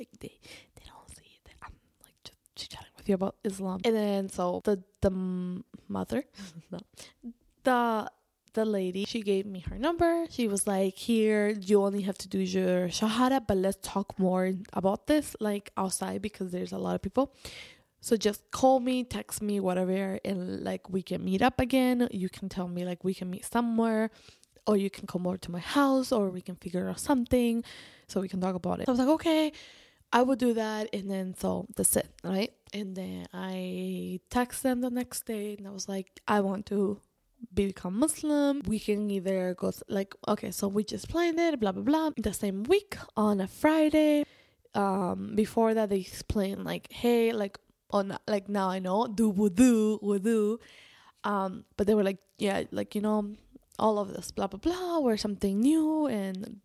like 0.00 0.08
they, 0.18 0.38
they 0.76 0.84
don't 0.86 1.08
see 1.10 1.38
that 1.44 1.54
I'm 1.62 1.74
like 2.04 2.16
just 2.56 2.70
chatting 2.72 2.94
with 2.96 3.08
you 3.08 3.14
about 3.14 3.36
Islam. 3.44 3.80
And 3.84 3.94
then 3.94 4.28
so 4.28 4.62
the 4.64 4.82
the 5.02 5.10
mother, 5.88 6.24
no, 6.72 6.80
the 7.64 8.10
the 8.52 8.64
lady, 8.64 9.04
she 9.04 9.20
gave 9.22 9.46
me 9.46 9.60
her 9.68 9.78
number. 9.78 10.26
She 10.30 10.48
was 10.48 10.66
like, 10.66 10.96
"Here, 10.96 11.50
you 11.50 11.82
only 11.82 12.02
have 12.02 12.18
to 12.18 12.28
do 12.28 12.40
your 12.40 12.88
shahada, 12.88 13.46
but 13.46 13.56
let's 13.58 13.78
talk 13.82 14.18
more 14.18 14.52
about 14.72 15.06
this 15.06 15.36
like 15.38 15.70
outside 15.76 16.22
because 16.22 16.50
there's 16.50 16.72
a 16.72 16.78
lot 16.78 16.94
of 16.94 17.02
people." 17.02 17.32
So 18.02 18.16
just 18.16 18.50
call 18.50 18.80
me, 18.80 19.04
text 19.04 19.42
me, 19.42 19.60
whatever, 19.60 20.18
and 20.24 20.64
like 20.64 20.88
we 20.88 21.02
can 21.02 21.22
meet 21.22 21.42
up 21.42 21.60
again. 21.60 22.08
You 22.10 22.30
can 22.30 22.48
tell 22.48 22.66
me 22.66 22.84
like 22.86 23.04
we 23.04 23.12
can 23.12 23.28
meet 23.30 23.44
somewhere, 23.44 24.10
or 24.66 24.76
you 24.78 24.88
can 24.88 25.06
come 25.06 25.26
over 25.26 25.36
to 25.36 25.50
my 25.50 25.60
house, 25.60 26.10
or 26.10 26.30
we 26.30 26.40
can 26.40 26.56
figure 26.56 26.88
out 26.88 26.98
something 26.98 27.62
so 28.08 28.20
we 28.20 28.28
can 28.28 28.40
talk 28.40 28.54
about 28.54 28.80
it. 28.80 28.86
So 28.86 28.92
I 28.92 28.94
was 28.94 28.98
like, 28.98 29.14
okay, 29.20 29.52
I 30.12 30.22
would 30.22 30.38
do 30.38 30.54
that, 30.54 30.88
and 30.92 31.10
then 31.10 31.34
so 31.34 31.66
that's 31.76 31.96
it, 31.96 32.08
right? 32.24 32.52
And 32.72 32.96
then 32.96 33.26
I 33.32 34.20
text 34.30 34.62
them 34.62 34.80
the 34.80 34.90
next 34.90 35.26
day, 35.26 35.54
and 35.58 35.66
I 35.66 35.70
was 35.70 35.88
like, 35.88 36.20
I 36.26 36.40
want 36.40 36.66
to 36.66 37.00
become 37.54 37.98
Muslim. 37.98 38.62
We 38.66 38.78
can 38.78 39.10
either 39.10 39.54
go 39.54 39.72
like 39.88 40.14
okay, 40.26 40.50
so 40.50 40.68
we 40.68 40.84
just 40.84 41.08
planned 41.08 41.38
it, 41.38 41.60
blah 41.60 41.72
blah 41.72 41.82
blah. 41.82 42.10
The 42.16 42.32
same 42.32 42.64
week 42.64 42.96
on 43.16 43.40
a 43.40 43.46
Friday. 43.46 44.24
Um, 44.72 45.32
before 45.34 45.74
that 45.74 45.88
they 45.90 45.98
explained 45.98 46.64
like, 46.64 46.92
hey, 46.92 47.32
like 47.32 47.58
on 47.90 48.16
like 48.28 48.48
now 48.48 48.68
I 48.68 48.78
know 48.78 49.06
do 49.06 49.32
wudu 49.32 50.00
wudu. 50.02 50.58
Um, 51.24 51.64
but 51.76 51.86
they 51.86 51.94
were 51.94 52.04
like, 52.04 52.18
yeah, 52.38 52.64
like 52.70 52.94
you 52.94 53.00
know, 53.00 53.34
all 53.78 53.98
of 53.98 54.12
this 54.12 54.30
blah 54.30 54.46
blah 54.46 54.58
blah 54.60 54.98
or 54.98 55.16
something 55.16 55.60
new 55.60 56.06
and 56.06 56.60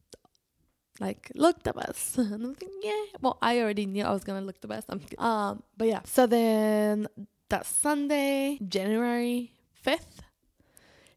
like 0.99 1.31
look 1.35 1.63
the 1.63 1.73
best. 1.73 2.17
and 2.17 2.33
I'm 2.33 2.55
thinking, 2.55 2.79
yeah. 2.81 3.03
Well, 3.21 3.37
I 3.41 3.59
already 3.59 3.85
knew 3.85 4.03
I 4.03 4.11
was 4.11 4.23
gonna 4.23 4.41
look 4.41 4.61
the 4.61 4.67
best. 4.67 4.87
I'm 4.89 5.01
um, 5.17 5.63
but 5.77 5.87
yeah. 5.87 6.01
So 6.05 6.27
then 6.27 7.07
that 7.49 7.65
Sunday, 7.65 8.59
January 8.67 9.51
fifth, 9.73 10.21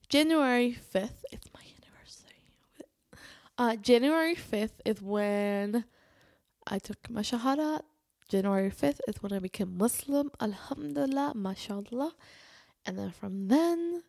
January 0.08 0.72
fifth. 0.72 1.24
It's 1.32 1.48
my 1.54 1.60
anniversary. 1.60 2.42
Uh, 3.56 3.76
January 3.76 4.34
fifth 4.34 4.80
is 4.84 5.00
when 5.02 5.84
I 6.66 6.78
took 6.78 7.10
my 7.10 7.22
shahada. 7.22 7.80
January 8.28 8.70
5th 8.70 9.00
is 9.08 9.22
when 9.22 9.32
I 9.32 9.38
became 9.38 9.78
Muslim. 9.78 10.30
Alhamdulillah, 10.38 11.32
mashallah. 11.34 12.12
And 12.84 12.98
then 12.98 13.10
from 13.10 13.48
then 13.48 14.02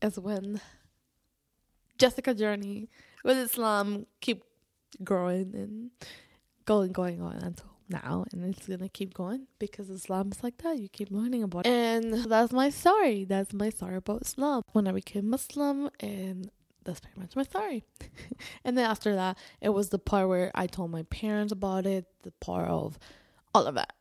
is 0.00 0.18
when 0.18 0.60
Jessica 1.98 2.34
journey 2.34 2.88
with 3.22 3.36
Islam 3.36 4.06
keep 4.20 4.42
growing 5.02 5.54
and 5.54 5.90
going, 6.64 6.92
going 6.92 7.20
on 7.20 7.36
until 7.36 7.72
now. 7.88 8.24
And 8.32 8.44
it's 8.44 8.66
gonna 8.66 8.88
keep 8.88 9.14
going 9.14 9.46
because 9.58 9.90
Islam 9.90 10.30
is 10.32 10.42
like 10.42 10.58
that. 10.58 10.78
You 10.78 10.88
keep 10.88 11.10
learning 11.10 11.42
about 11.42 11.66
it. 11.66 11.70
And 11.70 12.14
that's 12.24 12.52
my 12.52 12.70
story. 12.70 13.24
That's 13.24 13.52
my 13.52 13.70
story 13.70 13.96
about 13.96 14.22
Islam. 14.22 14.62
When 14.72 14.86
I 14.88 14.92
became 14.92 15.28
Muslim 15.28 15.90
and 16.00 16.50
that's 16.84 17.00
pretty 17.00 17.20
much 17.20 17.36
my 17.36 17.44
story. 17.44 17.84
and 18.64 18.76
then 18.76 18.90
after 18.90 19.14
that, 19.14 19.38
it 19.60 19.70
was 19.70 19.90
the 19.90 19.98
part 19.98 20.28
where 20.28 20.50
I 20.54 20.66
told 20.66 20.90
my 20.90 21.04
parents 21.04 21.52
about 21.52 21.86
it, 21.86 22.06
the 22.22 22.32
part 22.32 22.68
of 22.68 22.98
all 23.54 23.66
of 23.66 23.74
that. 23.76 23.94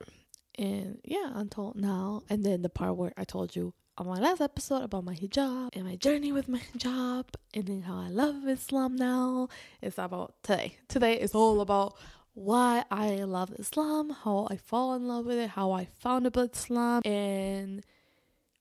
And 0.58 1.00
yeah, 1.04 1.32
until 1.34 1.74
now. 1.76 2.24
And 2.30 2.44
then 2.44 2.62
the 2.62 2.70
part 2.70 2.96
where 2.96 3.14
I 3.18 3.24
told 3.24 3.56
you 3.56 3.74
on 3.98 4.08
my 4.08 4.20
last 4.20 4.42
episode 4.42 4.84
about 4.84 5.04
my 5.04 5.14
hijab 5.14 5.70
and 5.74 5.84
my 5.84 5.96
journey 5.96 6.32
with 6.32 6.48
my 6.48 6.60
hijab 6.60 7.26
and 7.54 7.66
then 7.66 7.82
how 7.82 7.98
I 8.00 8.08
love 8.08 8.48
Islam 8.48 8.96
now. 8.96 9.50
It's 9.82 9.98
about 9.98 10.36
today. 10.44 10.78
Today 10.88 11.20
is 11.20 11.36
all 11.36 11.62
about 11.62 11.98
why 12.34 12.86
I 12.90 13.16
love 13.24 13.54
Islam, 13.60 14.10
how 14.24 14.48
I 14.50 14.56
fall 14.56 14.96
in 14.96 15.08
love 15.08 15.26
with 15.26 15.38
it, 15.38 15.50
how 15.52 15.72
I 15.72 15.86
found 15.86 16.26
about 16.26 16.56
Islam, 16.56 17.02
and 17.04 17.84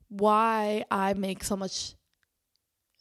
why 0.08 0.84
I 0.90 1.14
make 1.14 1.44
so 1.44 1.56
much 1.56 1.94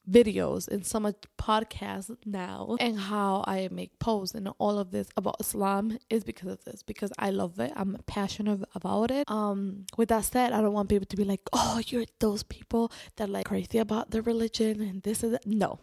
videos 0.10 0.68
and 0.68 0.86
so 0.86 1.00
much 1.00 1.16
podcasts 1.38 2.16
now 2.26 2.76
and 2.80 3.00
how 3.00 3.44
I 3.48 3.70
make 3.72 4.00
posts 4.00 4.36
and 4.36 4.50
all 4.58 4.80
of 4.80 4.92
this 4.92 5.10
about 5.16 5.36
Islam 5.40 5.98
is 6.10 6.24
because 6.24 6.50
of 6.50 6.64
this 6.64 6.84
because 6.84 7.12
I 7.20 7.30
love 7.30 7.60
it. 7.60 7.72
I'm 7.76 7.98
passionate 8.08 8.62
about 8.76 9.12
it. 9.12 9.30
Um 9.30 9.86
with 9.98 10.10
that 10.10 10.26
said, 10.26 10.54
I 10.54 10.62
don't 10.62 10.74
want 10.74 10.90
people 10.90 11.06
to 11.06 11.18
be 11.18 11.26
like, 11.26 11.42
"Oh, 11.54 11.82
you're 11.88 12.06
those 12.20 12.44
people 12.44 12.92
that 13.18 13.30
like 13.30 13.46
crazy 13.46 13.78
about 13.78 14.12
their 14.12 14.22
religion 14.22 14.82
and 14.82 15.04
this 15.04 15.24
is 15.24 15.38
no. 15.46 15.80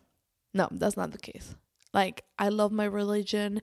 No, 0.54 0.68
that's 0.70 0.96
not 0.96 1.12
the 1.12 1.18
case. 1.18 1.54
Like 1.92 2.24
I 2.38 2.48
love 2.48 2.72
my 2.72 2.84
religion 2.84 3.60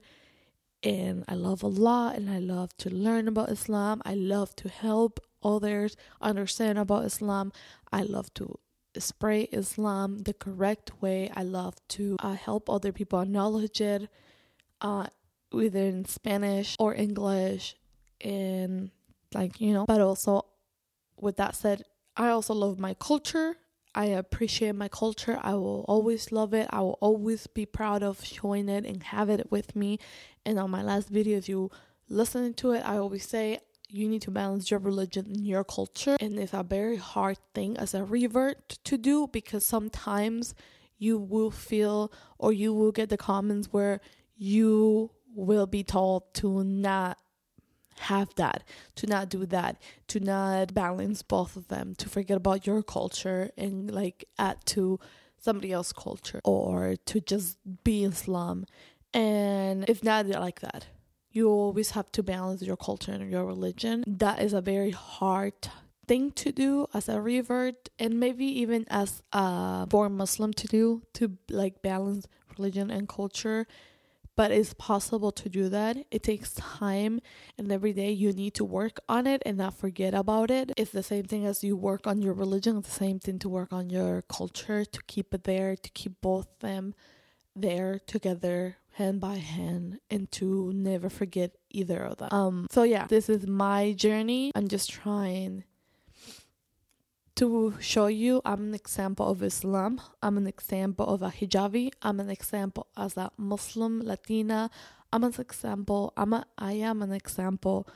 and 0.82 1.24
I 1.28 1.34
love 1.34 1.64
Allah 1.64 2.12
and 2.14 2.30
I 2.30 2.38
love 2.38 2.76
to 2.78 2.90
learn 2.90 3.26
about 3.28 3.50
Islam. 3.50 4.02
I 4.04 4.14
love 4.14 4.54
to 4.56 4.68
help 4.68 5.20
others 5.42 5.96
understand 6.20 6.78
about 6.78 7.04
Islam. 7.04 7.52
I 7.92 8.02
love 8.02 8.32
to 8.34 8.58
spread 8.98 9.48
Islam 9.52 10.18
the 10.20 10.34
correct 10.34 11.02
way. 11.02 11.30
I 11.34 11.42
love 11.42 11.74
to 11.88 12.16
uh, 12.20 12.34
help 12.34 12.68
other 12.68 12.92
people 12.92 13.20
acknowledge 13.20 13.80
it, 13.80 14.08
uh, 14.80 15.06
either 15.52 15.80
in 15.80 16.04
Spanish 16.04 16.76
or 16.78 16.94
English, 16.94 17.76
and 18.20 18.90
like 19.34 19.60
you 19.60 19.72
know. 19.72 19.84
But 19.86 20.00
also, 20.00 20.46
with 21.20 21.36
that 21.36 21.54
said, 21.54 21.82
I 22.16 22.28
also 22.28 22.54
love 22.54 22.78
my 22.78 22.94
culture. 22.94 23.56
I 23.94 24.06
appreciate 24.06 24.74
my 24.74 24.88
culture. 24.88 25.38
I 25.40 25.54
will 25.54 25.84
always 25.86 26.32
love 26.32 26.52
it. 26.52 26.68
I 26.70 26.80
will 26.80 26.98
always 27.00 27.46
be 27.46 27.64
proud 27.64 28.02
of 28.02 28.24
showing 28.24 28.68
it 28.68 28.84
and 28.84 29.02
have 29.04 29.30
it 29.30 29.52
with 29.52 29.76
me. 29.76 30.00
And 30.44 30.58
on 30.58 30.70
my 30.70 30.82
last 30.82 31.08
video, 31.08 31.38
if 31.38 31.48
you 31.48 31.70
listen 32.08 32.54
to 32.54 32.72
it, 32.72 32.82
I 32.84 32.96
always 32.96 33.26
say 33.26 33.60
you 33.88 34.08
need 34.08 34.22
to 34.22 34.30
balance 34.30 34.70
your 34.70 34.80
religion 34.80 35.26
and 35.26 35.46
your 35.46 35.64
culture 35.64 36.16
and 36.20 36.38
it's 36.38 36.54
a 36.54 36.62
very 36.62 36.96
hard 36.96 37.38
thing 37.54 37.76
as 37.76 37.94
a 37.94 38.04
revert 38.04 38.78
to 38.84 38.96
do 38.96 39.26
because 39.28 39.64
sometimes 39.64 40.54
you 40.98 41.18
will 41.18 41.50
feel 41.50 42.12
or 42.38 42.52
you 42.52 42.72
will 42.72 42.92
get 42.92 43.08
the 43.08 43.16
comments 43.16 43.68
where 43.70 44.00
you 44.36 45.10
will 45.34 45.66
be 45.66 45.82
told 45.82 46.32
to 46.34 46.64
not 46.64 47.18
have 47.98 48.34
that, 48.34 48.64
to 48.96 49.06
not 49.06 49.28
do 49.28 49.46
that, 49.46 49.80
to 50.08 50.20
not 50.20 50.74
balance 50.74 51.22
both 51.22 51.56
of 51.56 51.68
them, 51.68 51.94
to 51.96 52.08
forget 52.08 52.36
about 52.36 52.66
your 52.66 52.82
culture 52.82 53.50
and 53.56 53.90
like 53.90 54.24
add 54.38 54.64
to 54.66 54.98
somebody 55.38 55.72
else's 55.72 55.92
culture 55.92 56.40
or 56.44 56.96
to 57.06 57.20
just 57.20 57.58
be 57.84 58.04
Islam. 58.04 58.66
And 59.12 59.88
if 59.88 60.02
not 60.02 60.26
like 60.26 60.60
that 60.60 60.86
you 61.34 61.50
always 61.50 61.90
have 61.90 62.10
to 62.12 62.22
balance 62.22 62.62
your 62.62 62.76
culture 62.76 63.12
and 63.12 63.30
your 63.30 63.44
religion. 63.44 64.04
That 64.06 64.40
is 64.40 64.52
a 64.52 64.60
very 64.60 64.92
hard 64.92 65.54
thing 66.06 66.30
to 66.32 66.52
do 66.52 66.86
as 66.94 67.08
a 67.08 67.20
revert 67.20 67.88
and 67.98 68.20
maybe 68.20 68.44
even 68.44 68.86
as 68.88 69.22
a 69.32 69.86
born 69.88 70.12
Muslim 70.16 70.52
to 70.52 70.66
do 70.66 71.02
to 71.14 71.36
like 71.50 71.82
balance 71.82 72.26
religion 72.56 72.90
and 72.90 73.08
culture. 73.08 73.66
But 74.36 74.50
it's 74.50 74.74
possible 74.74 75.30
to 75.30 75.48
do 75.48 75.68
that. 75.68 75.96
It 76.10 76.24
takes 76.24 76.54
time, 76.54 77.20
and 77.56 77.70
every 77.70 77.92
day 77.92 78.10
you 78.10 78.32
need 78.32 78.54
to 78.54 78.64
work 78.64 78.98
on 79.08 79.28
it 79.28 79.40
and 79.46 79.56
not 79.58 79.74
forget 79.74 80.12
about 80.12 80.50
it. 80.50 80.72
It's 80.76 80.90
the 80.90 81.04
same 81.04 81.22
thing 81.22 81.46
as 81.46 81.62
you 81.62 81.76
work 81.76 82.04
on 82.04 82.20
your 82.20 82.32
religion, 82.32 82.78
it's 82.78 82.88
the 82.88 83.04
same 83.04 83.20
thing 83.20 83.38
to 83.38 83.48
work 83.48 83.72
on 83.72 83.90
your 83.90 84.22
culture, 84.22 84.84
to 84.84 85.00
keep 85.06 85.32
it 85.34 85.44
there, 85.44 85.76
to 85.76 85.90
keep 85.90 86.20
both 86.20 86.48
them 86.58 86.94
there 87.56 88.00
together 88.06 88.76
hand 88.94 89.20
by 89.20 89.36
hand 89.36 89.98
and 90.10 90.30
to 90.30 90.72
never 90.72 91.08
forget 91.08 91.56
either 91.70 92.02
of 92.02 92.18
them. 92.18 92.28
Um 92.30 92.66
so 92.70 92.82
yeah, 92.82 93.06
this 93.06 93.28
is 93.28 93.46
my 93.46 93.92
journey. 93.92 94.52
I'm 94.54 94.68
just 94.68 94.90
trying 94.90 95.64
to 97.36 97.74
show 97.80 98.06
you 98.06 98.40
I'm 98.44 98.68
an 98.68 98.74
example 98.74 99.26
of 99.26 99.42
Islam. 99.42 100.00
I'm 100.22 100.36
an 100.36 100.46
example 100.46 101.06
of 101.06 101.22
a 101.22 101.30
hijabi. 101.30 101.90
I'm 102.02 102.20
an 102.20 102.30
example 102.30 102.86
as 102.96 103.16
a 103.16 103.30
Muslim 103.36 104.00
Latina. 104.00 104.70
I'm 105.12 105.24
an 105.24 105.34
example. 105.38 106.12
I'm 106.16 106.32
a 106.32 106.46
I 106.56 106.72
am 106.74 107.02
an 107.02 107.12
example 107.12 107.88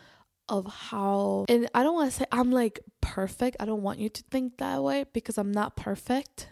of 0.49 0.67
how 0.67 1.45
and 1.49 1.69
I 1.75 1.83
don't 1.83 1.95
want 1.95 2.11
to 2.11 2.17
say 2.17 2.27
I'm 2.33 2.51
like 2.51 2.81
perfect. 3.01 3.57
I 3.61 3.67
don't 3.67 3.83
want 3.83 4.01
you 4.01 4.09
to 4.09 4.23
think 4.31 4.59
that 4.59 4.83
way 4.83 5.05
because 5.13 5.39
I'm 5.39 5.53
not 5.53 5.77
perfect 5.77 6.49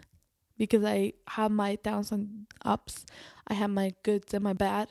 because 0.57 0.83
I 0.83 1.13
have 1.29 1.51
my 1.51 1.75
downs 1.75 2.11
and 2.11 2.47
ups. 2.65 3.05
I 3.47 3.53
have 3.53 3.69
my 3.69 3.93
goods 4.03 4.33
and 4.33 4.43
my 4.43 4.53
bad. 4.53 4.89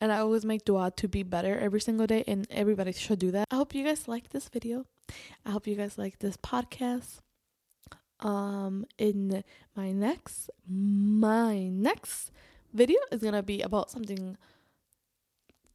And 0.00 0.12
I 0.12 0.18
always 0.18 0.44
make 0.44 0.64
dua 0.64 0.92
to 0.96 1.08
be 1.08 1.22
better 1.22 1.58
every 1.58 1.80
single 1.80 2.06
day, 2.06 2.22
and 2.26 2.46
everybody 2.50 2.92
should 2.92 3.18
do 3.18 3.30
that. 3.30 3.46
I 3.50 3.56
hope 3.56 3.74
you 3.74 3.84
guys 3.84 4.06
like 4.06 4.28
this 4.28 4.48
video. 4.48 4.84
I 5.44 5.52
hope 5.52 5.66
you 5.66 5.74
guys 5.74 5.96
like 5.96 6.18
this 6.18 6.36
podcast. 6.36 7.20
Um, 8.20 8.86
in 8.98 9.42
my 9.74 9.92
next, 9.92 10.50
my 10.68 11.68
next 11.68 12.30
video 12.72 12.98
is 13.10 13.22
gonna 13.22 13.42
be 13.42 13.62
about 13.62 13.90
something 13.90 14.36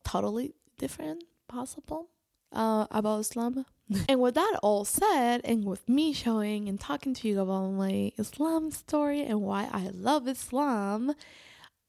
totally 0.04 0.54
different, 0.78 1.24
possible, 1.48 2.10
uh, 2.54 2.88
about 2.92 3.22
Islam 3.22 3.66
and 4.10 4.22
with 4.22 4.36
that 4.36 4.60
all 4.64 4.86
said, 4.86 5.42
and 5.44 5.66
with 5.66 5.88
me 5.90 6.14
showing 6.14 6.70
and 6.70 6.80
talking 6.80 7.14
to 7.16 7.28
you 7.28 7.42
about 7.42 7.72
my 7.72 8.12
Islam 8.18 8.72
story 8.72 9.22
and 9.24 9.42
why 9.42 9.68
I 9.72 9.90
love 9.94 10.28
Islam, 10.28 11.14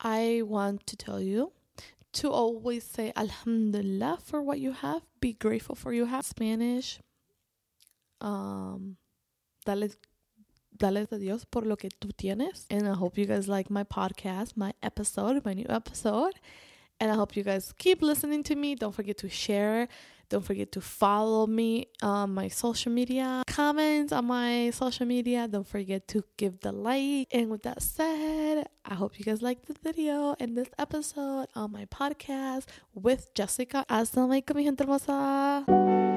I 0.01 0.43
want 0.45 0.85
to 0.89 0.97
tell 0.97 1.21
you 1.21 1.53
to 2.15 2.29
always 2.31 2.85
say 2.85 3.13
Alhamdulillah 3.17 4.19
for 4.25 4.43
what 4.43 4.59
you 4.59 4.73
have. 4.73 5.03
Be 5.21 5.33
grateful 5.33 5.75
for 5.77 5.93
you 5.93 6.07
have. 6.07 6.27
Spanish, 6.27 6.99
Um, 8.21 8.97
dale, 9.65 9.89
dale 10.77 11.07
a 11.11 11.19
Dios 11.19 11.45
por 11.45 11.63
lo 11.63 11.77
que 11.77 11.91
tú 11.91 12.13
tienes. 12.17 12.67
And 12.71 12.89
I 12.89 12.95
hope 12.95 13.19
you 13.19 13.27
guys 13.27 13.49
like 13.49 13.71
my 13.71 13.85
podcast, 13.85 14.57
my 14.57 14.73
episode, 14.83 15.45
my 15.45 15.55
new 15.55 15.67
episode. 15.69 16.35
And 17.01 17.11
I 17.11 17.15
hope 17.15 17.37
you 17.37 17.43
guys 17.43 17.73
keep 17.79 18.01
listening 18.03 18.43
to 18.45 18.55
me. 18.55 18.75
Don't 18.77 18.95
forget 18.95 19.19
to 19.19 19.29
share. 19.29 19.89
Don't 20.33 20.41
forget 20.41 20.73
to 20.73 20.81
follow 20.81 21.47
me 21.47 21.89
on 22.01 22.33
my 22.33 22.49
social 22.49 22.91
media, 22.91 23.43
comment 23.47 24.15
on 24.15 24.25
my 24.25 24.71
social 24.71 25.05
media. 25.05 25.47
Don't 25.47 25.69
forget 25.69 26.09
to 26.09 26.25
give 26.39 26.61
the 26.61 26.73
like. 26.73 27.29
And 27.31 27.51
with 27.51 27.65
that 27.65 27.83
said, 27.83 28.65
I 28.83 28.95
hope 28.95 29.19
you 29.19 29.27
guys 29.27 29.43
like 29.43 29.67
the 29.67 29.77
video 29.85 30.35
and 30.41 30.57
this 30.57 30.69
episode 30.79 31.49
on 31.55 31.71
my 31.71 31.85
podcast 31.85 32.65
with 32.95 33.29
Jessica. 33.35 33.85
Assalamualaikum, 33.91 34.57
mi 34.57 34.65
gente 34.65 34.81
hermosa. 34.81 36.12